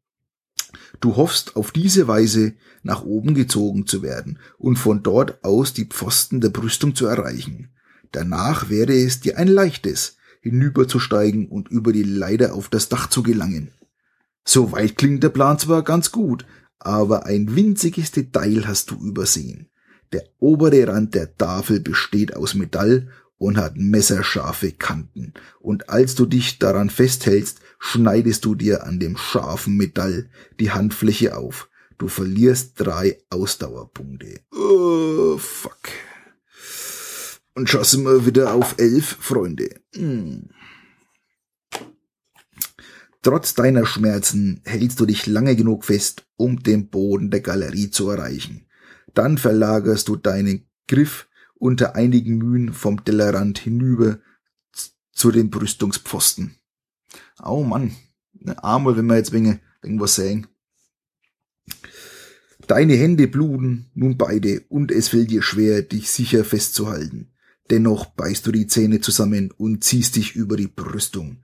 [0.99, 5.85] Du hoffst auf diese Weise nach oben gezogen zu werden und von dort aus die
[5.85, 7.69] Pfosten der Brüstung zu erreichen.
[8.11, 13.23] Danach wäre es dir ein leichtes, hinüberzusteigen und über die Leiter auf das Dach zu
[13.23, 13.71] gelangen.
[14.45, 16.45] Soweit klingt der Plan zwar ganz gut,
[16.79, 19.69] aber ein winziges Detail hast du übersehen.
[20.11, 25.33] Der obere Rand der Tafel besteht aus Metall und hat messerscharfe Kanten.
[25.59, 31.37] Und als du dich daran festhältst, schneidest du dir an dem scharfen Metall die Handfläche
[31.37, 31.69] auf.
[31.97, 34.39] Du verlierst drei Ausdauerpunkte.
[34.51, 35.89] Oh, fuck.
[37.55, 39.69] Und schon sind wir wieder auf elf, Freunde.
[39.93, 40.49] Hm.
[43.21, 48.09] Trotz deiner Schmerzen hältst du dich lange genug fest, um den Boden der Galerie zu
[48.09, 48.67] erreichen.
[49.13, 54.19] Dann verlagerst du deinen Griff unter einigen Mühen vom Tellerrand hinüber
[55.11, 56.55] zu den Brüstungspfosten.
[57.43, 57.95] Oh Mann,
[58.57, 60.47] einmal, wenn wir jetzt irgendwas sehen.
[62.67, 67.33] Deine Hände bluten nun beide und es fällt dir schwer, dich sicher festzuhalten.
[67.69, 71.43] Dennoch beißt du die Zähne zusammen und ziehst dich über die Brüstung.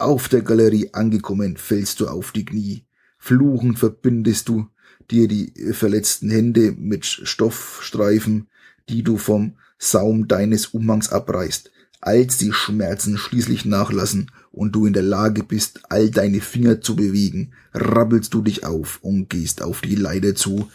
[0.00, 2.86] Auf der Galerie angekommen, fällst du auf die Knie.
[3.18, 4.66] Fluchend verbindest du
[5.10, 8.48] dir die verletzten Hände mit Stoffstreifen,
[8.88, 11.70] die du vom Saum deines Umhangs abreißt.
[12.00, 16.96] Als die Schmerzen schließlich nachlassen und du in der Lage bist, all deine Finger zu
[16.96, 20.70] bewegen, rabbelst du dich auf und gehst auf die Leiter zu,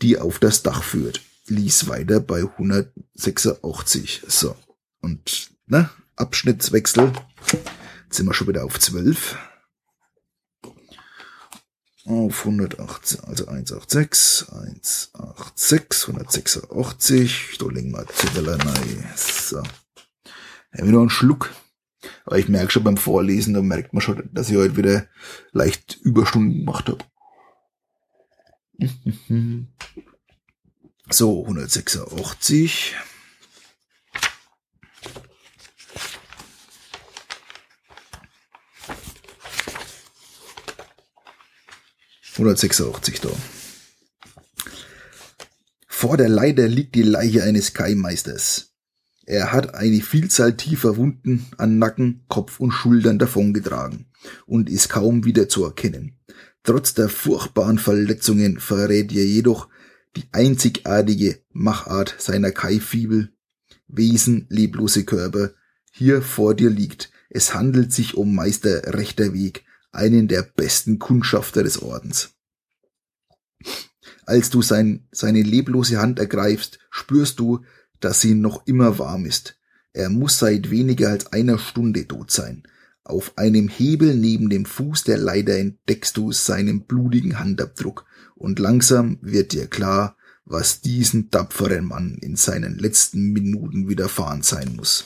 [0.00, 1.20] die auf das Dach führt.
[1.46, 4.22] Lies weiter bei 186.
[4.28, 4.56] So.
[5.02, 5.90] Und, ne?
[6.16, 7.12] Abschnittswechsel.
[8.12, 9.38] Jetzt sind wir schon wieder auf 12
[12.04, 19.04] auf 118, also 186, 186, 186, da legen wir Zettel rein.
[19.16, 19.62] So.
[20.74, 21.54] Ja, wieder einen Schluck.
[22.26, 25.06] Aber ich merke schon beim Vorlesen, da merkt man schon, dass ich heute wieder
[25.52, 27.04] leicht Überstunden gemacht habe.
[31.08, 32.94] So, 186.
[42.32, 43.28] 186 da.
[45.86, 48.72] Vor der Leiter liegt die Leiche eines Kaimeisters.
[49.26, 54.06] Er hat eine Vielzahl tiefer Wunden an Nacken, Kopf und Schultern davongetragen
[54.46, 56.18] und ist kaum wieder zu erkennen.
[56.64, 59.68] Trotz der furchtbaren Verletzungen verrät er jedoch
[60.16, 63.32] die einzigartige Machart seiner Kai-Fibel.
[63.88, 65.52] Wesen, leblose Körper,
[65.90, 67.10] hier vor dir liegt.
[67.28, 72.30] Es handelt sich um Meister rechter Weg, einen der besten Kundschafter des Ordens.
[74.24, 77.64] Als du sein, seine leblose Hand ergreifst, spürst du,
[78.00, 79.58] dass sie noch immer warm ist.
[79.92, 82.62] Er muss seit weniger als einer Stunde tot sein.
[83.04, 89.18] Auf einem Hebel neben dem Fuß der Leiter entdeckst du seinen blutigen Handabdruck und langsam
[89.20, 95.04] wird dir klar, was diesen tapferen Mann in seinen letzten Minuten widerfahren sein muss.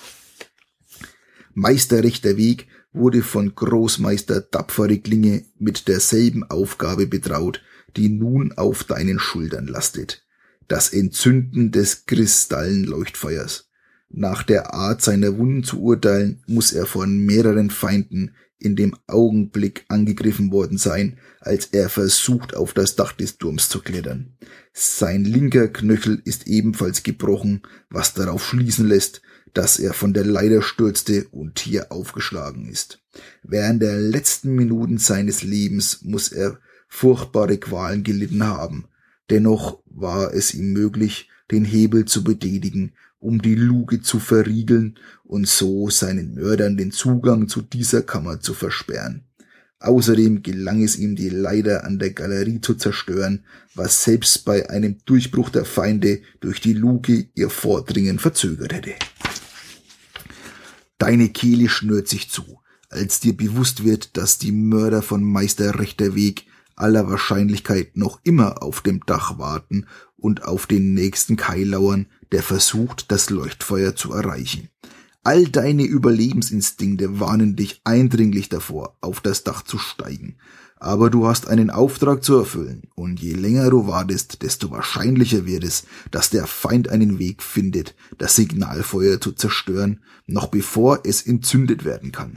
[1.54, 7.62] Meisterrechter Weg wurde von Großmeister Tapfere Klinge mit derselben Aufgabe betraut,
[7.96, 10.24] die nun auf deinen Schultern lastet.
[10.68, 13.70] Das Entzünden des Kristallenleuchtfeuers.
[14.08, 19.84] Nach der Art seiner Wunden zu urteilen, muss er von mehreren Feinden in dem Augenblick
[19.88, 24.36] angegriffen worden sein, als er versucht, auf das Dach des Turms zu klettern.
[24.72, 29.20] Sein linker Knöchel ist ebenfalls gebrochen, was darauf schließen lässt,
[29.54, 33.02] dass er von der Leiter stürzte und hier aufgeschlagen ist.
[33.42, 38.86] Während der letzten Minuten seines Lebens muss er furchtbare Qualen gelitten haben.
[39.30, 45.48] Dennoch war es ihm möglich, den Hebel zu betätigen, um die Luke zu verriegeln und
[45.48, 49.24] so seinen Mördern den Zugang zu dieser Kammer zu versperren.
[49.78, 54.98] Außerdem gelang es ihm, die Leiter an der Galerie zu zerstören, was selbst bei einem
[55.04, 58.94] Durchbruch der Feinde durch die Luke ihr Vordringen verzögert hätte.
[60.98, 66.14] Deine Kehle schnürt sich zu, als dir bewusst wird, dass die Mörder von Meister Rechter
[66.14, 72.06] Weg aller Wahrscheinlichkeit noch immer auf dem Dach warten und auf den nächsten Kai lauern,
[72.32, 74.68] der versucht, das Leuchtfeuer zu erreichen.
[75.24, 80.36] All deine Überlebensinstinkte warnen dich eindringlich davor, auf das Dach zu steigen.
[80.78, 85.64] Aber du hast einen Auftrag zu erfüllen, und je länger du wartest, desto wahrscheinlicher wird
[85.64, 91.84] es, dass der Feind einen Weg findet, das Signalfeuer zu zerstören, noch bevor es entzündet
[91.84, 92.36] werden kann.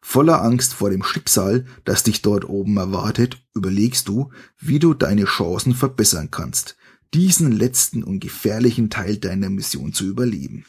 [0.00, 5.24] Voller Angst vor dem Schicksal, das dich dort oben erwartet, überlegst du, wie du deine
[5.24, 6.76] Chancen verbessern kannst,
[7.14, 10.66] diesen letzten und gefährlichen Teil deiner Mission zu überleben.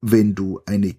[0.00, 0.96] Wenn du eine,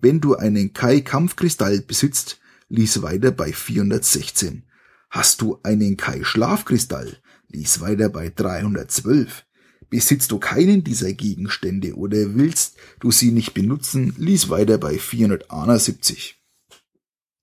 [0.00, 4.64] wenn du einen Kai-Kampfkristall besitzt, lies weiter bei 416.
[5.10, 9.44] Hast du einen Kai-Schlafkristall, lies weiter bei 312.
[9.88, 16.42] Besitzt du keinen dieser Gegenstände oder willst du sie nicht benutzen, lies weiter bei 471.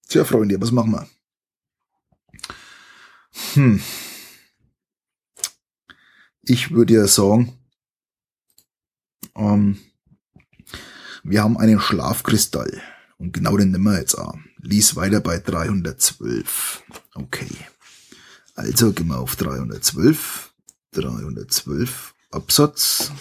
[0.09, 1.07] Tja, Freunde, was machen wir?
[3.53, 3.81] Hm.
[6.41, 7.57] Ich würde ja sagen,
[9.35, 9.79] ähm,
[11.23, 12.81] wir haben einen Schlafkristall.
[13.17, 14.43] Und genau den nehmen wir jetzt an.
[14.65, 16.83] Lies weiter bei 312.
[17.15, 17.49] Okay.
[18.55, 20.53] Also gehen wir auf 312.
[20.93, 23.11] 312 Absatz.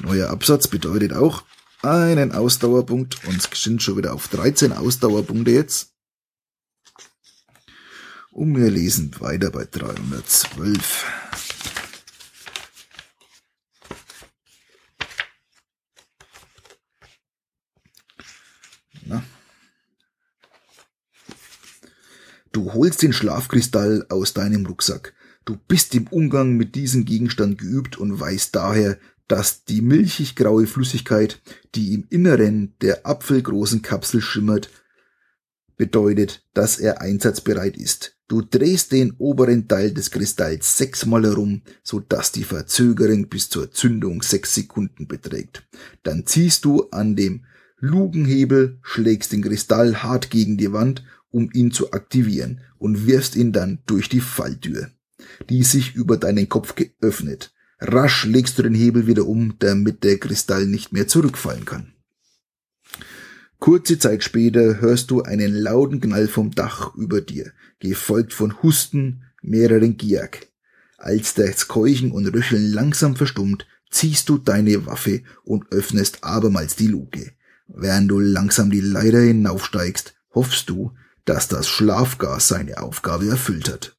[0.00, 1.44] Neuer Absatz bedeutet auch
[1.82, 3.24] einen Ausdauerpunkt.
[3.24, 5.92] Und es sind schon wieder auf 13 Ausdauerpunkte jetzt.
[8.32, 11.06] Und wir lesen weiter bei 312.
[22.52, 25.14] Du holst den Schlafkristall aus deinem Rucksack.
[25.46, 31.40] Du bist im Umgang mit diesem Gegenstand geübt und weißt daher, dass die milchig-graue Flüssigkeit,
[31.74, 34.68] die im Inneren der apfelgroßen Kapsel schimmert,
[35.78, 38.18] bedeutet, dass er einsatzbereit ist.
[38.28, 43.72] Du drehst den oberen Teil des Kristalls sechsmal herum, so dass die Verzögerung bis zur
[43.72, 45.66] Zündung sechs Sekunden beträgt.
[46.02, 47.46] Dann ziehst du an dem
[47.78, 53.52] Lugenhebel, schlägst den Kristall hart gegen die Wand um ihn zu aktivieren und wirfst ihn
[53.52, 54.90] dann durch die Falltür,
[55.50, 57.52] die sich über deinen Kopf geöffnet.
[57.80, 61.94] Rasch legst du den Hebel wieder um, damit der Kristall nicht mehr zurückfallen kann.
[63.58, 69.24] Kurze Zeit später hörst du einen lauten Knall vom Dach über dir, gefolgt von Husten
[69.40, 70.48] mehreren Giak.
[70.98, 76.86] Als das Keuchen und Röcheln langsam verstummt, ziehst du deine Waffe und öffnest abermals die
[76.86, 77.32] Luke.
[77.68, 80.92] Während du langsam die Leiter hinaufsteigst, hoffst du,
[81.24, 83.96] dass das Schlafgas seine Aufgabe erfüllt hat.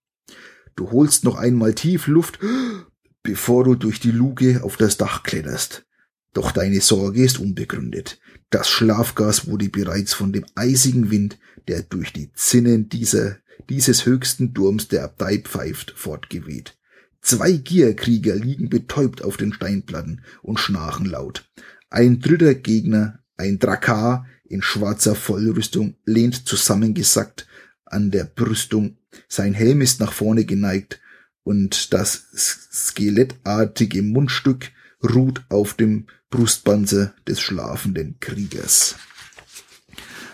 [0.75, 2.39] Du holst noch einmal tief Luft,
[3.23, 5.85] bevor du durch die Luke auf das Dach kletterst.
[6.33, 8.19] Doch deine Sorge ist unbegründet.
[8.49, 13.37] Das Schlafgas wurde bereits von dem eisigen Wind, der durch die Zinnen dieser,
[13.69, 16.77] dieses höchsten Turms der Abtei pfeift, fortgeweht.
[17.21, 21.49] Zwei Gierkrieger liegen betäubt auf den Steinplatten und schnarchen laut.
[21.89, 27.47] Ein dritter Gegner, ein Drakar, in schwarzer Vollrüstung lehnt zusammengesackt
[27.85, 28.97] an der Brüstung.
[29.27, 31.01] Sein Helm ist nach vorne geneigt
[31.43, 32.27] und das
[32.71, 34.71] skelettartige Mundstück
[35.03, 38.95] ruht auf dem Brustpanzer des schlafenden Kriegers.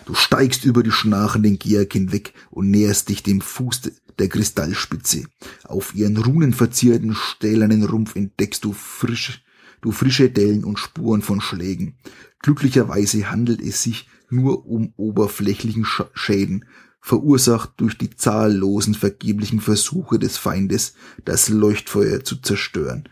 [0.04, 5.24] Du steigst über die schnarchenden Giak hinweg und näherst dich dem Fuß der Kristallspitze.
[5.64, 9.42] Auf ihren runenverzierten stählernen Rumpf entdeckst du frisch,
[9.80, 11.96] du frische Dellen und Spuren von Schlägen.
[12.40, 16.64] Glücklicherweise handelt es sich nur um oberflächlichen Schäden,
[17.00, 23.08] verursacht durch die zahllosen vergeblichen Versuche des Feindes, das Leuchtfeuer zu zerstören.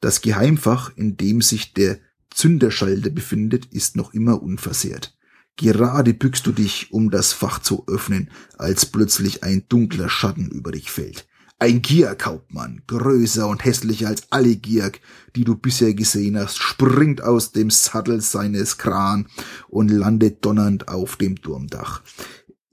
[0.00, 1.98] Das Geheimfach, in dem sich der
[2.30, 5.16] Zünderschalter befindet, ist noch immer unversehrt.
[5.56, 10.72] Gerade bückst du dich, um das Fach zu öffnen, als plötzlich ein dunkler Schatten über
[10.72, 11.28] dich fällt.
[11.62, 14.98] Ein Gierkaufmann, größer und hässlicher als alle Gierk,
[15.36, 19.28] die du bisher gesehen hast, springt aus dem Sattel seines Kran
[19.68, 22.02] und landet donnernd auf dem Turmdach.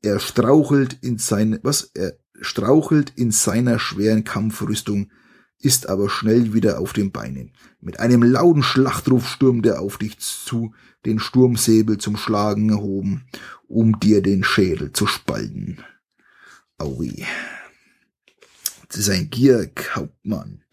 [0.02, 5.12] Er strauchelt in seine, was, er strauchelt in seiner schweren Kampfrüstung,
[5.60, 7.52] ist aber schnell wieder auf den Beinen.
[7.82, 10.74] Mit einem lauten Schlachtruf stürmt er auf dich zu,
[11.06, 13.26] den Sturmsäbel zum Schlagen erhoben,
[13.68, 15.78] um dir den Schädel zu spalten.
[16.80, 17.24] Aui.
[18.90, 20.64] Das ist ein Gierk-Hauptmann.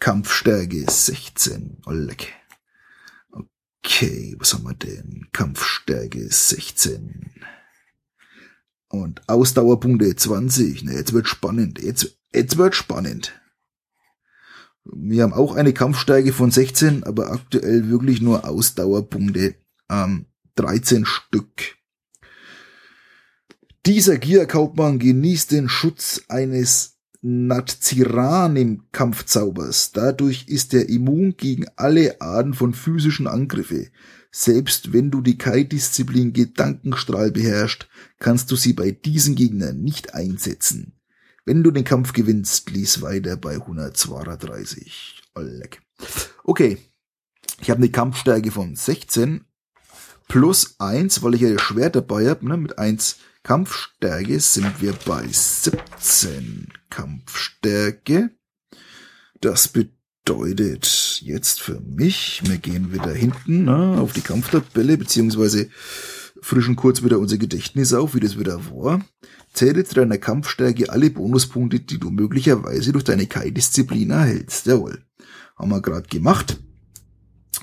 [0.00, 1.82] Kampfstärke 16.
[1.86, 3.42] Oh.
[3.84, 5.28] Okay, was haben wir denn?
[5.32, 7.44] Kampfstärke 16.
[8.88, 10.84] Und Ausdauerpunkte 20.
[10.84, 11.80] Ne, jetzt wird spannend.
[11.80, 13.40] Jetzt, jetzt wird spannend.
[14.84, 19.54] Wir haben auch eine Kampfstärke von 16, aber aktuell wirklich nur Ausdauerpunkte
[19.90, 20.26] ähm,
[20.56, 21.76] 13 Stück.
[23.86, 29.92] Dieser Gierkaufmann genießt den Schutz eines Naziranim-Kampfzaubers.
[29.92, 33.88] Dadurch ist er immun gegen alle Arten von physischen Angriffe.
[34.30, 37.88] Selbst wenn du die Kai-Disziplin Gedankenstrahl beherrschst,
[38.18, 40.94] kannst du sie bei diesen Gegnern nicht einsetzen.
[41.44, 45.22] Wenn du den Kampf gewinnst, lies weiter bei 132.
[45.34, 45.80] Oleg.
[46.44, 46.78] Okay.
[47.60, 49.44] Ich habe eine Kampfstärke von 16
[50.28, 53.16] plus 1, weil ich ja Schwert dabei habe, ne, mit 1
[53.48, 58.28] Kampfstärke sind wir bei 17 Kampfstärke.
[59.40, 65.70] Das bedeutet jetzt für mich, wir gehen wieder hinten ne, auf die Kampftabelle, beziehungsweise
[66.42, 69.02] frischen kurz wieder unser Gedächtnis auf, wie das wieder war.
[69.54, 74.66] Zähle zu deiner Kampfstärke alle Bonuspunkte, die du möglicherweise durch deine Kai-Disziplin erhältst.
[74.66, 75.02] Jawohl.
[75.56, 76.58] Haben wir gerade gemacht.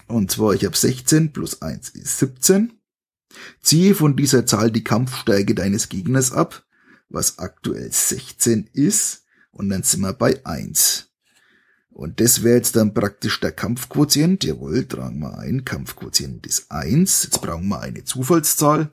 [0.08, 2.74] Und zwar, ich habe 16 plus 1 ist 17.
[3.62, 6.66] Ziehe von dieser Zahl die Kampfstärke deines Gegners ab,
[7.10, 11.10] was aktuell 16 ist, und dann sind wir bei 1.
[11.90, 14.44] Und das wäre jetzt dann praktisch der Kampfquotient.
[14.44, 15.64] Jawohl, tragen wir ein.
[15.64, 17.24] Kampfquotient ist 1.
[17.24, 18.92] Jetzt brauchen wir eine Zufallszahl.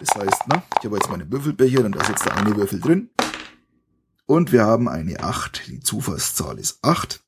[0.00, 2.80] Das heißt, na, ich habe jetzt meine Würfelbecher, dann da ist jetzt der eine Würfel
[2.80, 3.10] drin.
[4.26, 5.68] Und wir haben eine 8.
[5.68, 7.22] Die Zufallszahl ist 8.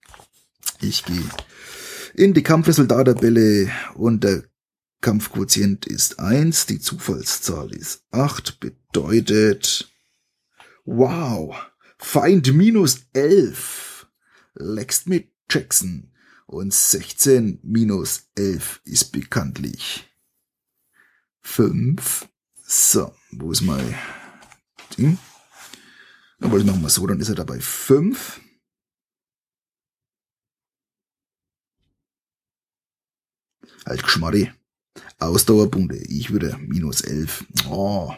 [0.80, 1.22] Ich gehe
[2.14, 4.42] in die Kampfresultattabelle und der
[5.04, 9.92] Kampfquotient ist 1, die Zufallszahl ist 8, bedeutet,
[10.86, 11.54] wow,
[11.98, 14.06] Feind minus 11,
[14.54, 16.10] leckst mit Jackson
[16.46, 20.08] und 16 minus 11 ist bekanntlich
[21.42, 22.26] 5.
[22.62, 23.94] So, wo ist mein
[24.96, 25.18] Ding?
[26.40, 28.40] Aber das machen wir so, dann ist er dabei 5.
[33.84, 34.50] Halt Geschmarri.
[35.18, 35.96] Ausdauerpunkte.
[35.96, 37.44] Ich würde minus 11.
[37.70, 38.12] Oh.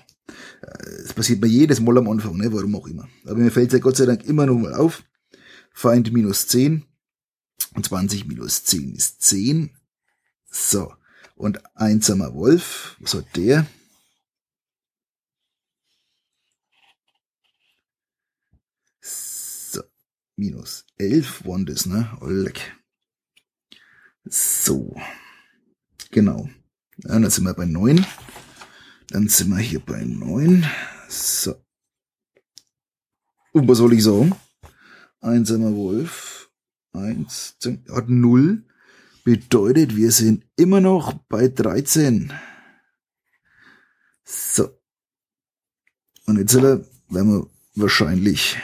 [0.60, 2.52] Das passiert mir jedes Mal am Anfang, ne?
[2.52, 3.08] warum auch immer.
[3.24, 5.04] Aber mir fällt es ja Gott sei Dank immer noch mal auf.
[5.72, 6.84] Feind minus 10
[7.74, 9.76] und 20 minus 10 ist 10.
[10.50, 10.92] So.
[11.36, 13.66] Und einsamer Wolf, was hat der?
[19.00, 19.82] So.
[20.36, 22.16] Minus 11 waren das, ne?
[22.22, 22.74] Leck.
[24.24, 24.96] So.
[26.10, 26.48] Genau.
[26.98, 28.04] Ja, dann sind wir bei 9.
[29.08, 30.66] Dann sind wir hier bei 9.
[31.08, 31.54] So.
[33.52, 34.34] Und was soll ich sagen?
[35.20, 36.50] Einsamer Wolf.
[36.92, 38.64] 1, 10, hat 0.
[39.24, 42.32] Bedeutet, wir sind immer noch bei 13.
[44.24, 44.68] So.
[46.26, 48.56] Und jetzt werden wir wahrscheinlich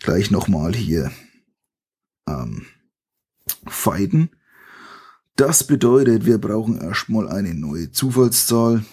[0.00, 1.10] gleich nochmal hier
[2.28, 2.66] ähm,
[3.66, 4.30] fighten.
[5.36, 8.86] Das bedeutet, wir brauchen erstmal eine neue Zufallszahl.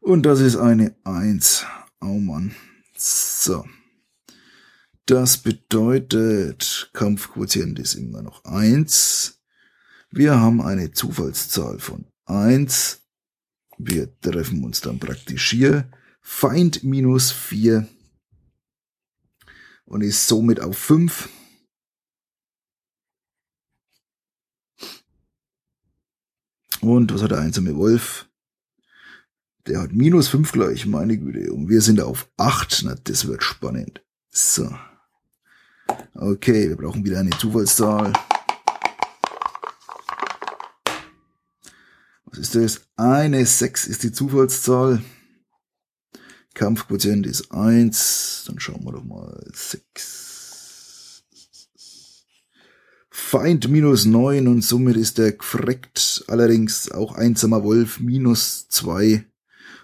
[0.00, 1.66] Und das ist eine 1.
[2.00, 2.54] Oh Mann.
[2.96, 3.66] So.
[5.04, 9.38] Das bedeutet, Kampfquotient ist immer noch 1.
[10.10, 13.02] Wir haben eine Zufallszahl von 1.
[13.76, 15.90] Wir treffen uns dann praktisch hier.
[16.22, 17.86] Feind minus 4
[19.86, 21.28] und ist somit auf 5.
[26.80, 28.28] Und was hat der einsame Wolf?
[29.66, 31.52] Der hat minus 5 gleich, meine Güte.
[31.52, 32.82] Und wir sind auf 8.
[32.84, 34.04] Na, das wird spannend.
[34.28, 34.72] So.
[36.14, 38.12] Okay, wir brauchen wieder eine Zufallszahl.
[42.26, 42.86] Was ist das?
[42.96, 45.02] Eine 6 ist die Zufallszahl.
[46.56, 48.44] Kampfquotient ist 1.
[48.46, 49.44] Dann schauen wir doch mal.
[49.52, 51.22] 6.
[53.10, 56.24] Feind minus 9 und somit ist der gefreckt.
[56.28, 59.26] Allerdings auch einsamer Wolf minus 2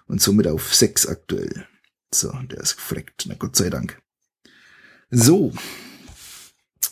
[0.07, 1.67] und somit auf 6 aktuell.
[2.11, 3.27] So, der ist gefreckt.
[3.29, 4.01] Na Gott sei Dank.
[5.11, 5.53] So.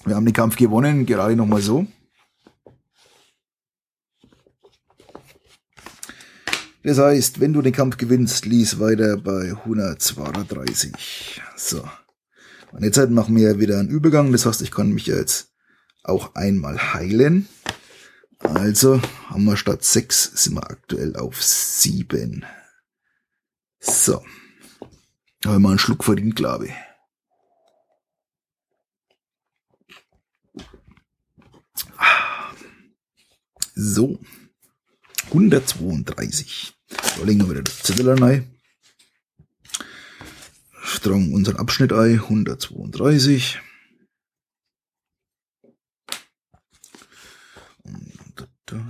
[0.05, 1.87] Wir haben den Kampf gewonnen, gerade nochmal so.
[6.83, 11.41] Das heißt, wenn du den Kampf gewinnst, lies weiter bei 132.
[11.57, 11.87] So.
[12.73, 14.33] Und jetzt halt machen wir wieder einen Übergang.
[14.33, 15.53] Das heißt, ich kann mich jetzt
[16.03, 17.49] auch einmal heilen.
[18.39, 22.47] Also haben wir statt 6 sind wir aktuell auf 7.
[23.79, 24.25] So.
[25.45, 26.75] Haben wir mal einen Schluck verdient, glaube ich.
[33.75, 34.19] So.
[35.31, 36.75] 132.
[36.89, 38.51] Da legen wir wieder das Zettel rein.
[40.83, 42.21] Strong unseren Abschnitt ein.
[42.21, 43.61] 132.
[47.85, 48.85] Und da.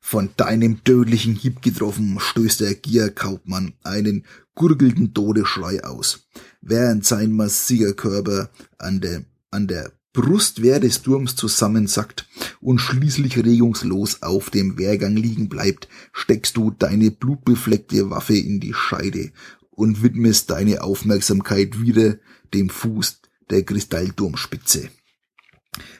[0.00, 4.24] Von deinem tödlichen Hieb getroffen, stößt der Gierkaufmann einen
[4.54, 6.26] gurgelnden Todesschrei aus,
[6.62, 8.48] während sein massiger Körper
[8.78, 12.26] an der, an der Brustwehr des Turms zusammensackt
[12.60, 18.74] und schließlich regungslos auf dem Wehrgang liegen bleibt, steckst du deine blutbefleckte Waffe in die
[18.74, 19.30] Scheide
[19.70, 22.16] und widmest deine Aufmerksamkeit wieder
[22.52, 24.88] dem Fuß der Kristallturmspitze.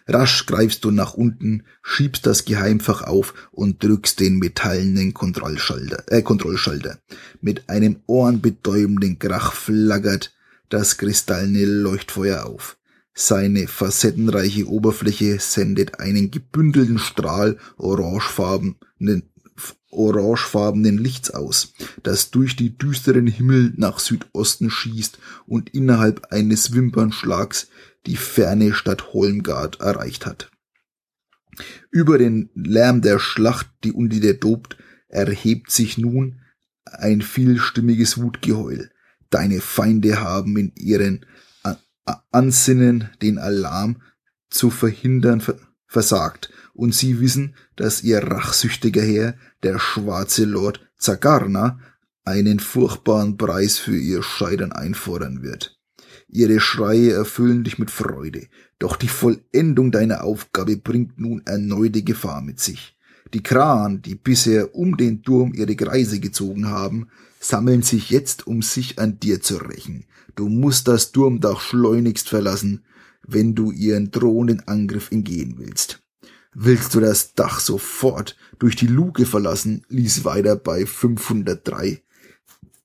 [0.09, 6.23] Rasch greifst du nach unten, schiebst das Geheimfach auf und drückst den metallenen Kontrollschalter, äh,
[6.23, 6.99] Kontrollschalter.
[7.41, 10.35] Mit einem ohrenbetäubenden Krach flackert
[10.71, 12.78] das kristallene Leuchtfeuer auf.
[13.21, 18.77] Seine facettenreiche Oberfläche sendet einen gebündelten Strahl orangefarbenen,
[19.91, 27.71] orangefarbenen Lichts aus, das durch die düsteren Himmel nach Südosten schießt und innerhalb eines Wimpernschlags
[28.07, 30.53] die ferne Stadt Holmgard erreicht hat.
[31.91, 34.77] Über den Lärm der Schlacht, die unter dir tobt,
[35.09, 36.39] erhebt sich nun
[36.85, 38.93] ein vielstimmiges Wutgeheul.
[39.29, 41.27] Deine Feinde haben in ihren
[42.31, 44.03] Ansinnen, den Alarm
[44.51, 45.43] zu verhindern,
[45.87, 51.81] versagt, und sie wissen, dass ihr rachsüchtiger Herr, der schwarze Lord Zagarna,
[52.25, 55.79] einen furchtbaren Preis für ihr Scheitern einfordern wird.
[56.29, 58.49] Ihre Schreie erfüllen dich mit Freude,
[58.79, 62.99] doch die Vollendung deiner Aufgabe bringt nun erneute Gefahr mit sich.
[63.35, 67.09] Die Kran, die bisher um den Turm ihre Kreise gezogen haben,
[67.41, 70.07] sammeln sich jetzt, um sich an dir zu rächen.
[70.35, 72.85] Du musst das Turmdach schleunigst verlassen,
[73.27, 76.03] wenn du ihren drohenden Angriff entgehen willst.
[76.55, 82.03] Willst du das Dach sofort durch die Luke verlassen, lies weiter bei 503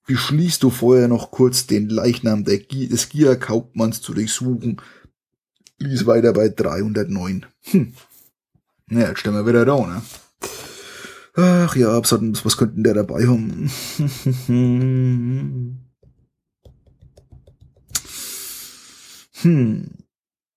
[0.06, 4.82] beschließt du vorher noch kurz den Leichnam des Gia-Kaufmanns zu durchsuchen.
[5.78, 7.45] Lies weiter bei 309.
[7.64, 7.93] Hm.
[8.89, 10.01] Ja, jetzt stellen wir wieder da, ne?
[11.36, 12.11] Ach ja, was,
[12.45, 13.69] was könnten der dabei haben?
[19.41, 19.89] hm.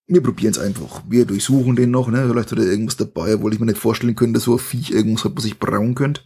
[0.09, 1.03] Wir probieren es einfach.
[1.09, 2.27] Wir durchsuchen den noch, ne?
[2.29, 4.91] Vielleicht hat er irgendwas dabei, obwohl ich mir nicht vorstellen könnte, dass so ein Viech
[4.91, 6.21] irgendwas hat, was ich brauen könnte.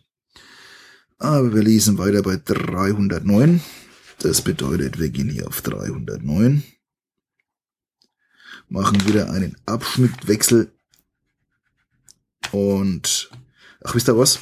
[1.17, 3.61] Aber wir lesen weiter bei 309.
[4.19, 6.63] Das bedeutet, wir gehen hier auf 309.
[8.69, 10.71] Machen wieder einen Abschnittwechsel.
[12.51, 13.31] Und,
[13.83, 14.39] ach, wisst ihr was?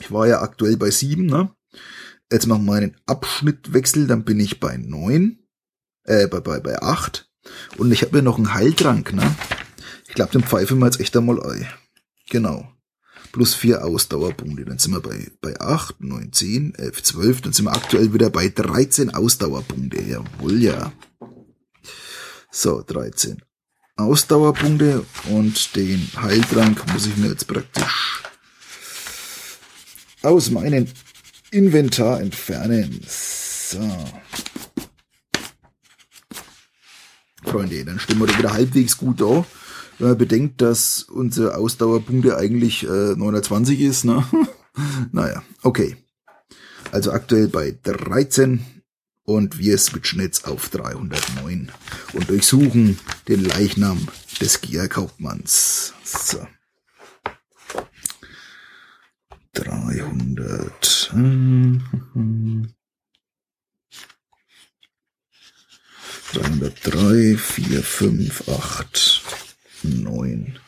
[0.00, 1.50] Ich war ja aktuell bei 7, ne?
[2.30, 5.38] Jetzt machen wir einen Abschnittwechsel, dann bin ich bei 9,
[6.04, 7.28] äh, bei, bei, bei 8.
[7.78, 9.34] Und ich habe ja noch einen Heiltrank, ne?
[10.06, 11.66] Ich glaube, den pfeifen wir jetzt echt einmal ein.
[12.30, 12.68] Genau
[13.32, 14.64] plus vier Ausdauerpunkte.
[14.64, 17.40] Dann sind wir bei, bei 8, 9, 10, 11, 12.
[17.42, 20.02] Dann sind wir aktuell wieder bei 13 Ausdauerpunkte.
[20.02, 20.92] Jawohl, ja.
[22.50, 23.42] So, 13
[23.96, 28.22] Ausdauerpunkte und den Heiltrank muss ich mir jetzt praktisch
[30.22, 30.86] aus meinem
[31.50, 33.00] Inventar entfernen.
[33.06, 33.80] So.
[37.44, 39.44] Freunde, dann stimmen wir wieder halbwegs gut da
[39.98, 44.04] wenn man bedenkt, dass unsere Ausdauerpunkte eigentlich äh, 920 ist.
[44.04, 44.24] Ne?
[45.12, 45.96] naja, okay.
[46.92, 48.64] Also aktuell bei 13
[49.24, 51.70] und wir switchen jetzt auf 309
[52.14, 54.08] und durchsuchen den Leichnam
[54.40, 55.92] des Gierkaufmanns.
[56.04, 56.46] So.
[59.58, 61.10] 300.
[66.32, 69.22] 303, 4, 5, 8.
[69.82, 70.58] 9.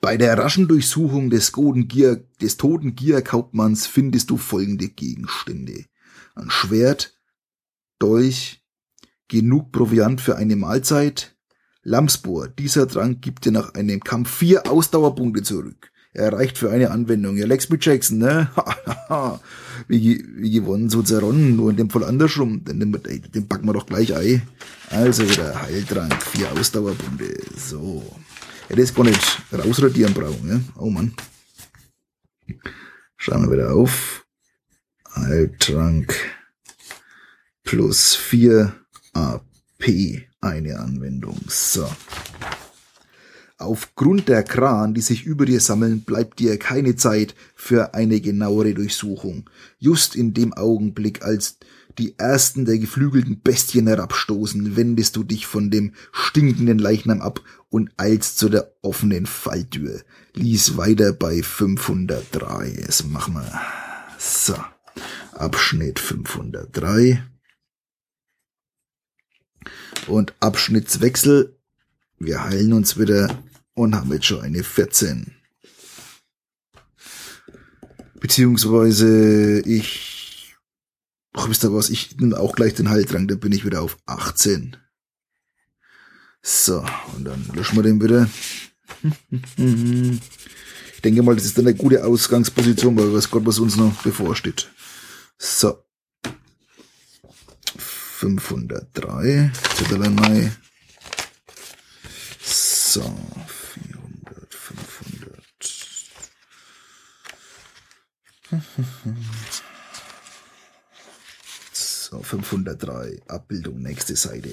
[0.00, 5.84] Bei der raschen Durchsuchung des, Gier, des toten Gierkaufmanns findest du folgende Gegenstände.
[6.34, 7.16] Ein Schwert,
[8.00, 8.64] Dolch,
[9.28, 11.36] genug Proviant für eine Mahlzeit,
[11.82, 12.48] Lamsbohr.
[12.48, 15.92] Dieser Trank gibt dir nach einem Kampf vier Ausdauerpunkte zurück.
[16.16, 17.36] Er reicht für eine Anwendung.
[17.36, 18.48] Ja, Lex mit Jackson, ne?
[19.88, 22.64] wie, wie gewonnen, so zerronnen, nur in dem Fall andersrum.
[22.64, 22.92] Den, den,
[23.34, 24.40] den packen wir doch gleich ein.
[24.88, 27.36] Also wieder Heiltrank, vier Ausdauerpunkte.
[27.54, 28.02] So.
[28.68, 30.64] Hätte jetzt gar nicht rausradieren brauchen, ne?
[30.76, 31.12] Oh Mann.
[33.18, 34.24] Schauen wir wieder auf.
[35.14, 36.14] Heiltrank
[37.62, 38.74] plus vier
[39.12, 40.22] AP.
[40.40, 41.38] Eine Anwendung.
[41.48, 41.86] So.
[43.58, 48.74] Aufgrund der Kran, die sich über dir sammeln, bleibt dir keine Zeit für eine genauere
[48.74, 49.48] Durchsuchung.
[49.78, 51.58] Just in dem Augenblick, als
[51.98, 57.40] die ersten der geflügelten Bestien herabstoßen, wendest du dich von dem stinkenden Leichnam ab
[57.70, 60.02] und eilst zu der offenen Falltür.
[60.34, 62.82] Lies weiter bei 503.
[62.86, 63.60] Das machen wir.
[64.18, 64.54] So.
[65.32, 67.22] Abschnitt 503.
[70.06, 71.55] Und Abschnittswechsel
[72.18, 73.42] wir heilen uns wieder
[73.74, 75.32] und haben jetzt schon eine 14.
[78.20, 80.56] Beziehungsweise ich,
[81.32, 83.98] ach, wisst ihr was, ich nehme auch gleich den Heiltrank, da bin ich wieder auf
[84.06, 84.76] 18.
[86.42, 86.84] So,
[87.16, 88.28] und dann löschen wir den wieder.
[89.56, 94.02] Ich denke mal, das ist dann eine gute Ausgangsposition, weil weiß Gott, was uns noch
[94.02, 94.70] bevorsteht.
[95.38, 95.82] So.
[97.78, 99.52] 503.
[99.76, 100.52] Zettel Mai.
[102.96, 103.02] So.
[103.02, 105.42] 400, 500.
[111.74, 113.20] So, 503.
[113.28, 114.48] Abbildung, nächste Seite.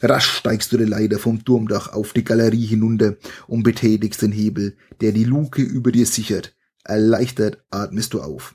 [0.00, 3.16] Rasch steigst du die Leiter vom Turmdach auf die Galerie hinunter
[3.48, 6.56] und betätigst den Hebel, der die Luke über dir sichert.
[6.84, 8.54] Erleichtert atmest du auf.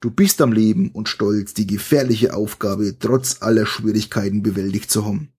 [0.00, 5.34] Du bist am Leben und stolz, die gefährliche Aufgabe trotz aller Schwierigkeiten bewältigt zu haben.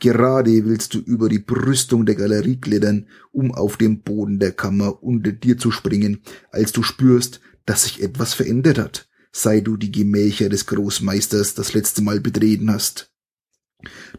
[0.00, 5.02] Gerade willst du über die Brüstung der Galerie klettern, um auf den Boden der Kammer
[5.02, 9.92] unter dir zu springen, als du spürst, dass sich etwas verändert hat, seit du die
[9.92, 13.10] Gemächer des Großmeisters das letzte Mal betreten hast.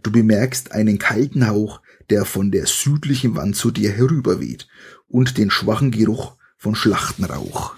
[0.03, 4.67] Du bemerkst einen kalten Hauch, der von der südlichen Wand zu dir herüberweht
[5.07, 7.75] und den schwachen Geruch von Schlachtenrauch.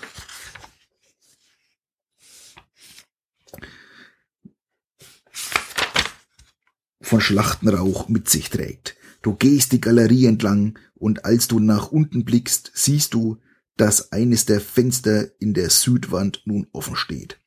[7.09, 8.95] Von Schlachtenrauch mit sich trägt.
[9.23, 13.37] Du gehst die Galerie entlang und als du nach unten blickst, siehst du,
[13.77, 17.39] dass eines der Fenster in der Südwand nun offen steht.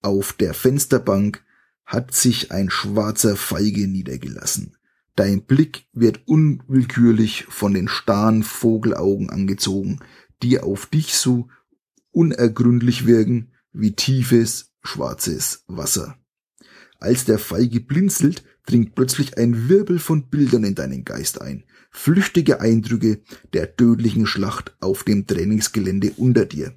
[0.00, 1.44] Auf der Fensterbank
[1.84, 4.78] hat sich ein schwarzer Feige niedergelassen.
[5.14, 10.00] Dein Blick wird unwillkürlich von den starren Vogelaugen angezogen,
[10.42, 11.48] die auf dich so
[12.12, 16.16] unergründlich wirken wie tiefes, schwarzes Wasser.
[16.98, 21.64] Als der Feige blinzelt, dringt plötzlich ein Wirbel von Bildern in deinen Geist ein.
[21.90, 23.20] Flüchtige Eindrücke
[23.52, 26.74] der tödlichen Schlacht auf dem Trainingsgelände unter dir.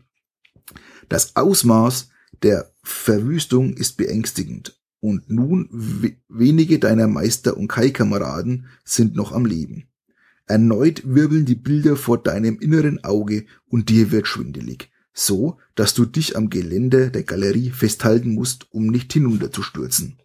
[1.10, 2.10] Das Ausmaß
[2.44, 5.70] der Verwüstung ist beängstigend und nun
[6.28, 9.88] wenige deiner Meister und Kai-Kameraden sind noch am Leben.
[10.48, 16.06] Erneut wirbeln die Bilder vor deinem inneren Auge und dir wird schwindelig, so dass du
[16.06, 20.18] dich am Gelände der Galerie festhalten musst, um nicht hinunterzustürzen.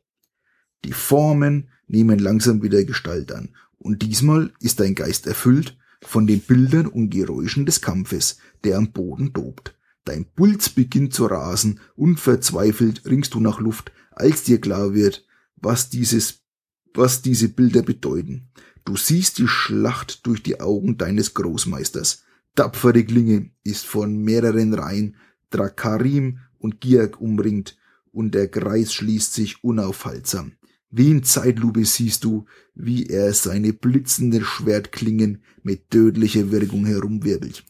[0.85, 6.41] Die Formen nehmen langsam wieder Gestalt an, und diesmal ist dein Geist erfüllt von den
[6.41, 9.75] Bildern und Geräuschen des Kampfes, der am Boden tobt.
[10.05, 15.27] Dein Puls beginnt zu rasen und verzweifelt ringst du nach Luft, als dir klar wird,
[15.57, 16.41] was dieses,
[16.95, 18.49] was diese Bilder bedeuten.
[18.85, 22.25] Du siehst die Schlacht durch die Augen deines Großmeisters.
[22.55, 25.17] Tapfere Klinge ist von mehreren Reihen
[25.51, 27.77] Drakarim und Giak umringt
[28.11, 30.53] und der Kreis schließt sich unaufhaltsam.
[30.91, 37.65] Wie in Zeitlupe siehst du, wie er seine blitzenden Schwertklingen mit tödlicher Wirkung herumwirbelt.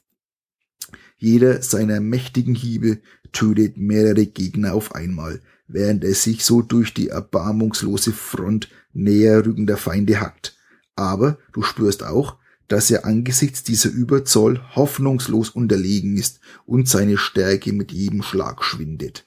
[1.19, 3.01] Jeder seiner mächtigen Hiebe
[3.33, 9.77] tötet mehrere Gegner auf einmal, während er sich so durch die erbarmungslose Front näher rückender
[9.77, 10.57] Feinde hackt.
[10.97, 17.73] Aber du spürst auch, dass er angesichts dieser Überzoll hoffnungslos unterlegen ist und seine Stärke
[17.73, 19.25] mit jedem Schlag schwindet.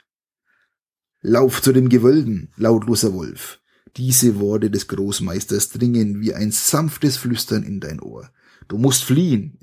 [1.22, 3.60] Lauf zu dem Gewölden, lautloser Wolf.
[3.98, 8.32] Diese Worte des Großmeisters dringen wie ein sanftes Flüstern in dein Ohr.
[8.68, 9.60] Du musst fliehen.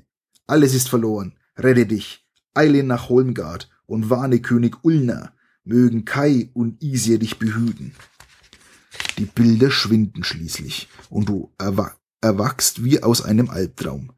[0.47, 1.37] Alles ist verloren.
[1.57, 2.25] Rette dich.
[2.53, 7.93] Eile nach Holmgard und warne König Ulna, mögen Kai und Isir dich behüten.
[9.17, 14.11] Die Bilder schwinden schließlich und du erwa erwachst wie aus einem Albtraum.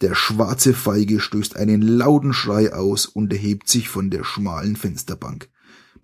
[0.00, 5.48] Der schwarze Feige stößt einen lauten Schrei aus und erhebt sich von der schmalen Fensterbank.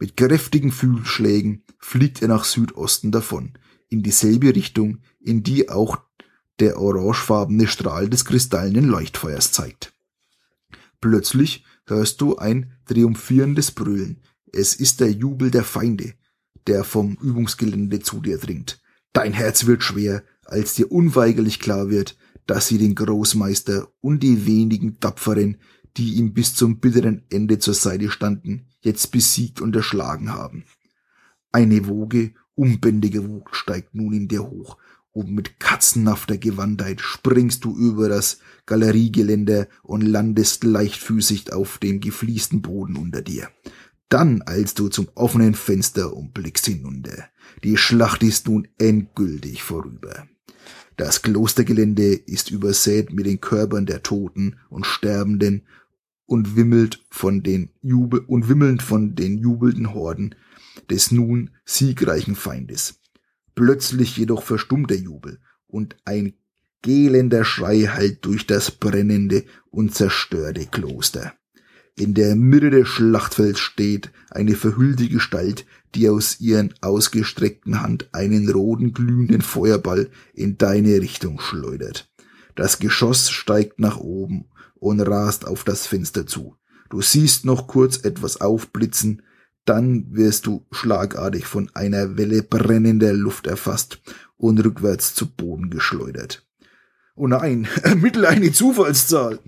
[0.03, 3.53] Mit kräftigen Flügelschlägen fliegt er nach Südosten davon,
[3.89, 6.01] in dieselbe Richtung, in die auch
[6.59, 9.95] der orangefarbene Strahl des kristallenen Leuchtfeuers zeigt.
[11.01, 16.15] Plötzlich hörst du ein triumphierendes Brüllen, es ist der Jubel der Feinde,
[16.67, 18.83] der vom Übungsgelände zu dir dringt.
[19.13, 22.17] Dein Herz wird schwer, als dir unweigerlich klar wird,
[22.49, 25.59] dass sie den Großmeister und die wenigen Tapferen,
[25.97, 30.65] die ihm bis zum bitteren Ende zur Seite standen, jetzt besiegt und erschlagen haben.
[31.51, 34.77] Eine Woge, unbändige Wut steigt nun in dir hoch,
[35.13, 42.63] und mit katzenhafter Gewandtheit springst du über das Galeriegeländer und landest leichtfüßig auf dem gefliesten
[42.63, 43.49] Boden unter dir.
[44.09, 47.29] Dann eilst du zum offenen Fenster und blickst hinunter.
[47.63, 50.27] Die Schlacht ist nun endgültig vorüber.
[50.97, 55.63] Das Klostergelände ist übersät mit den Körpern der Toten und Sterbenden
[56.33, 60.35] und wimmelt von den Jubel und wimmelnd von den jubelnden Horden
[60.89, 63.01] des nun siegreichen Feindes.
[63.55, 66.33] Plötzlich jedoch verstummt der Jubel und ein
[66.81, 71.35] gählender Schrei hallt durch das brennende und zerstörte Kloster.
[71.97, 78.49] In der Mitte des Schlachtfelds steht eine verhüllte Gestalt, die aus ihren ausgestreckten Hand einen
[78.49, 82.11] roten glühenden Feuerball in deine Richtung schleudert.
[82.55, 86.57] Das Geschoss steigt nach oben und rast auf das Fenster zu.
[86.91, 89.23] Du siehst noch kurz etwas aufblitzen,
[89.65, 94.01] dann wirst du schlagartig von einer Welle brennender Luft erfasst
[94.37, 96.45] und rückwärts zu Boden geschleudert.
[97.15, 99.39] Oh nein, ermittle eine Zufallszahl.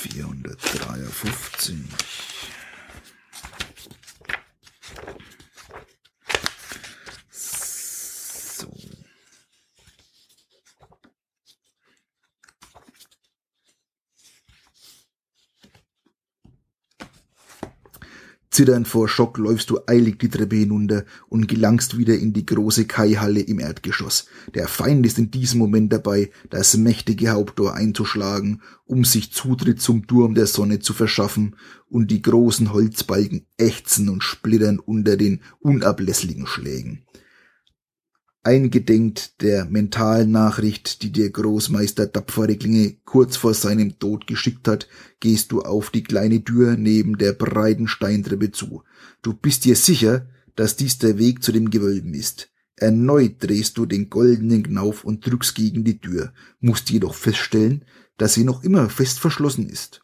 [0.00, 1.76] 453.
[18.50, 22.86] Zitternd vor Schock läufst du eilig die Treppe hinunter und gelangst wieder in die große
[22.86, 24.26] Kaihalle im Erdgeschoss.
[24.54, 30.06] Der Feind ist in diesem Moment dabei, das mächtige Haupttor einzuschlagen, um sich Zutritt zum
[30.06, 31.56] Turm der Sonne zu verschaffen,
[31.90, 37.04] und die großen Holzbalken ächzen und splittern unter den unablässlichen Schlägen
[38.42, 44.88] eingedenk der mentalen Nachricht, die dir Großmeister tapfere Klinge kurz vor seinem Tod geschickt hat,
[45.20, 48.82] gehst du auf die kleine Tür neben der breiten Steintreppe zu.
[49.22, 50.26] Du bist dir sicher,
[50.56, 52.50] dass dies der Weg zu dem Gewölben ist.
[52.76, 57.84] Erneut drehst du den goldenen Knauf und drückst gegen die Tür, musst jedoch feststellen,
[58.18, 60.00] dass sie noch immer fest verschlossen ist.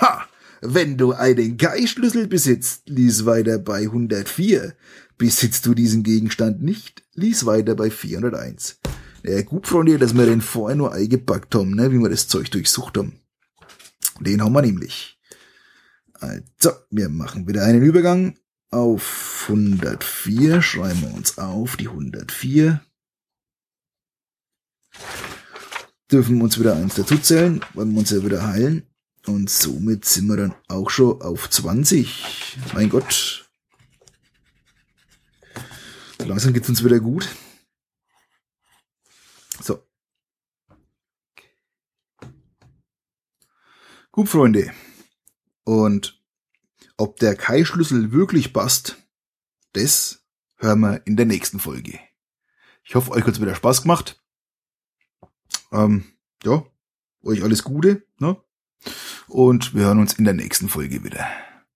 [0.00, 0.26] Ha!
[0.64, 4.74] Wenn du einen Geistschlüssel besitzt, lies weiter bei 104.
[5.18, 8.80] Besitzt du diesen Gegenstand nicht, lies weiter bei 401.
[9.24, 12.50] Ja, gut, Freunde, dass wir den vorher nur eingepackt haben, ne, wie wir das Zeug
[12.50, 13.20] durchsucht haben.
[14.20, 15.18] Den haben wir nämlich.
[16.14, 18.36] Also, wir machen wieder einen Übergang
[18.70, 20.62] auf 104.
[20.62, 22.80] Schreiben wir uns auf die 104.
[26.10, 28.86] Dürfen uns wieder eins dazu zählen, wollen wir uns ja wieder heilen.
[29.26, 32.58] Und somit sind wir dann auch schon auf 20.
[32.74, 33.41] Mein Gott.
[36.26, 37.28] Langsam geht's uns wieder gut.
[39.60, 39.82] So.
[44.10, 44.72] Gut, Freunde.
[45.64, 46.22] Und
[46.96, 48.96] ob der Kai-Schlüssel wirklich passt,
[49.72, 50.24] das
[50.56, 51.98] hören wir in der nächsten Folge.
[52.84, 54.20] Ich hoffe, euch hat's wieder Spaß gemacht.
[55.72, 56.04] Ähm,
[56.44, 56.64] ja,
[57.22, 58.36] euch alles Gute, ne?
[59.28, 61.26] Und wir hören uns in der nächsten Folge wieder.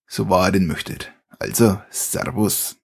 [0.07, 1.13] So wahr ihr denn möchtet.
[1.39, 2.77] Also, Servus.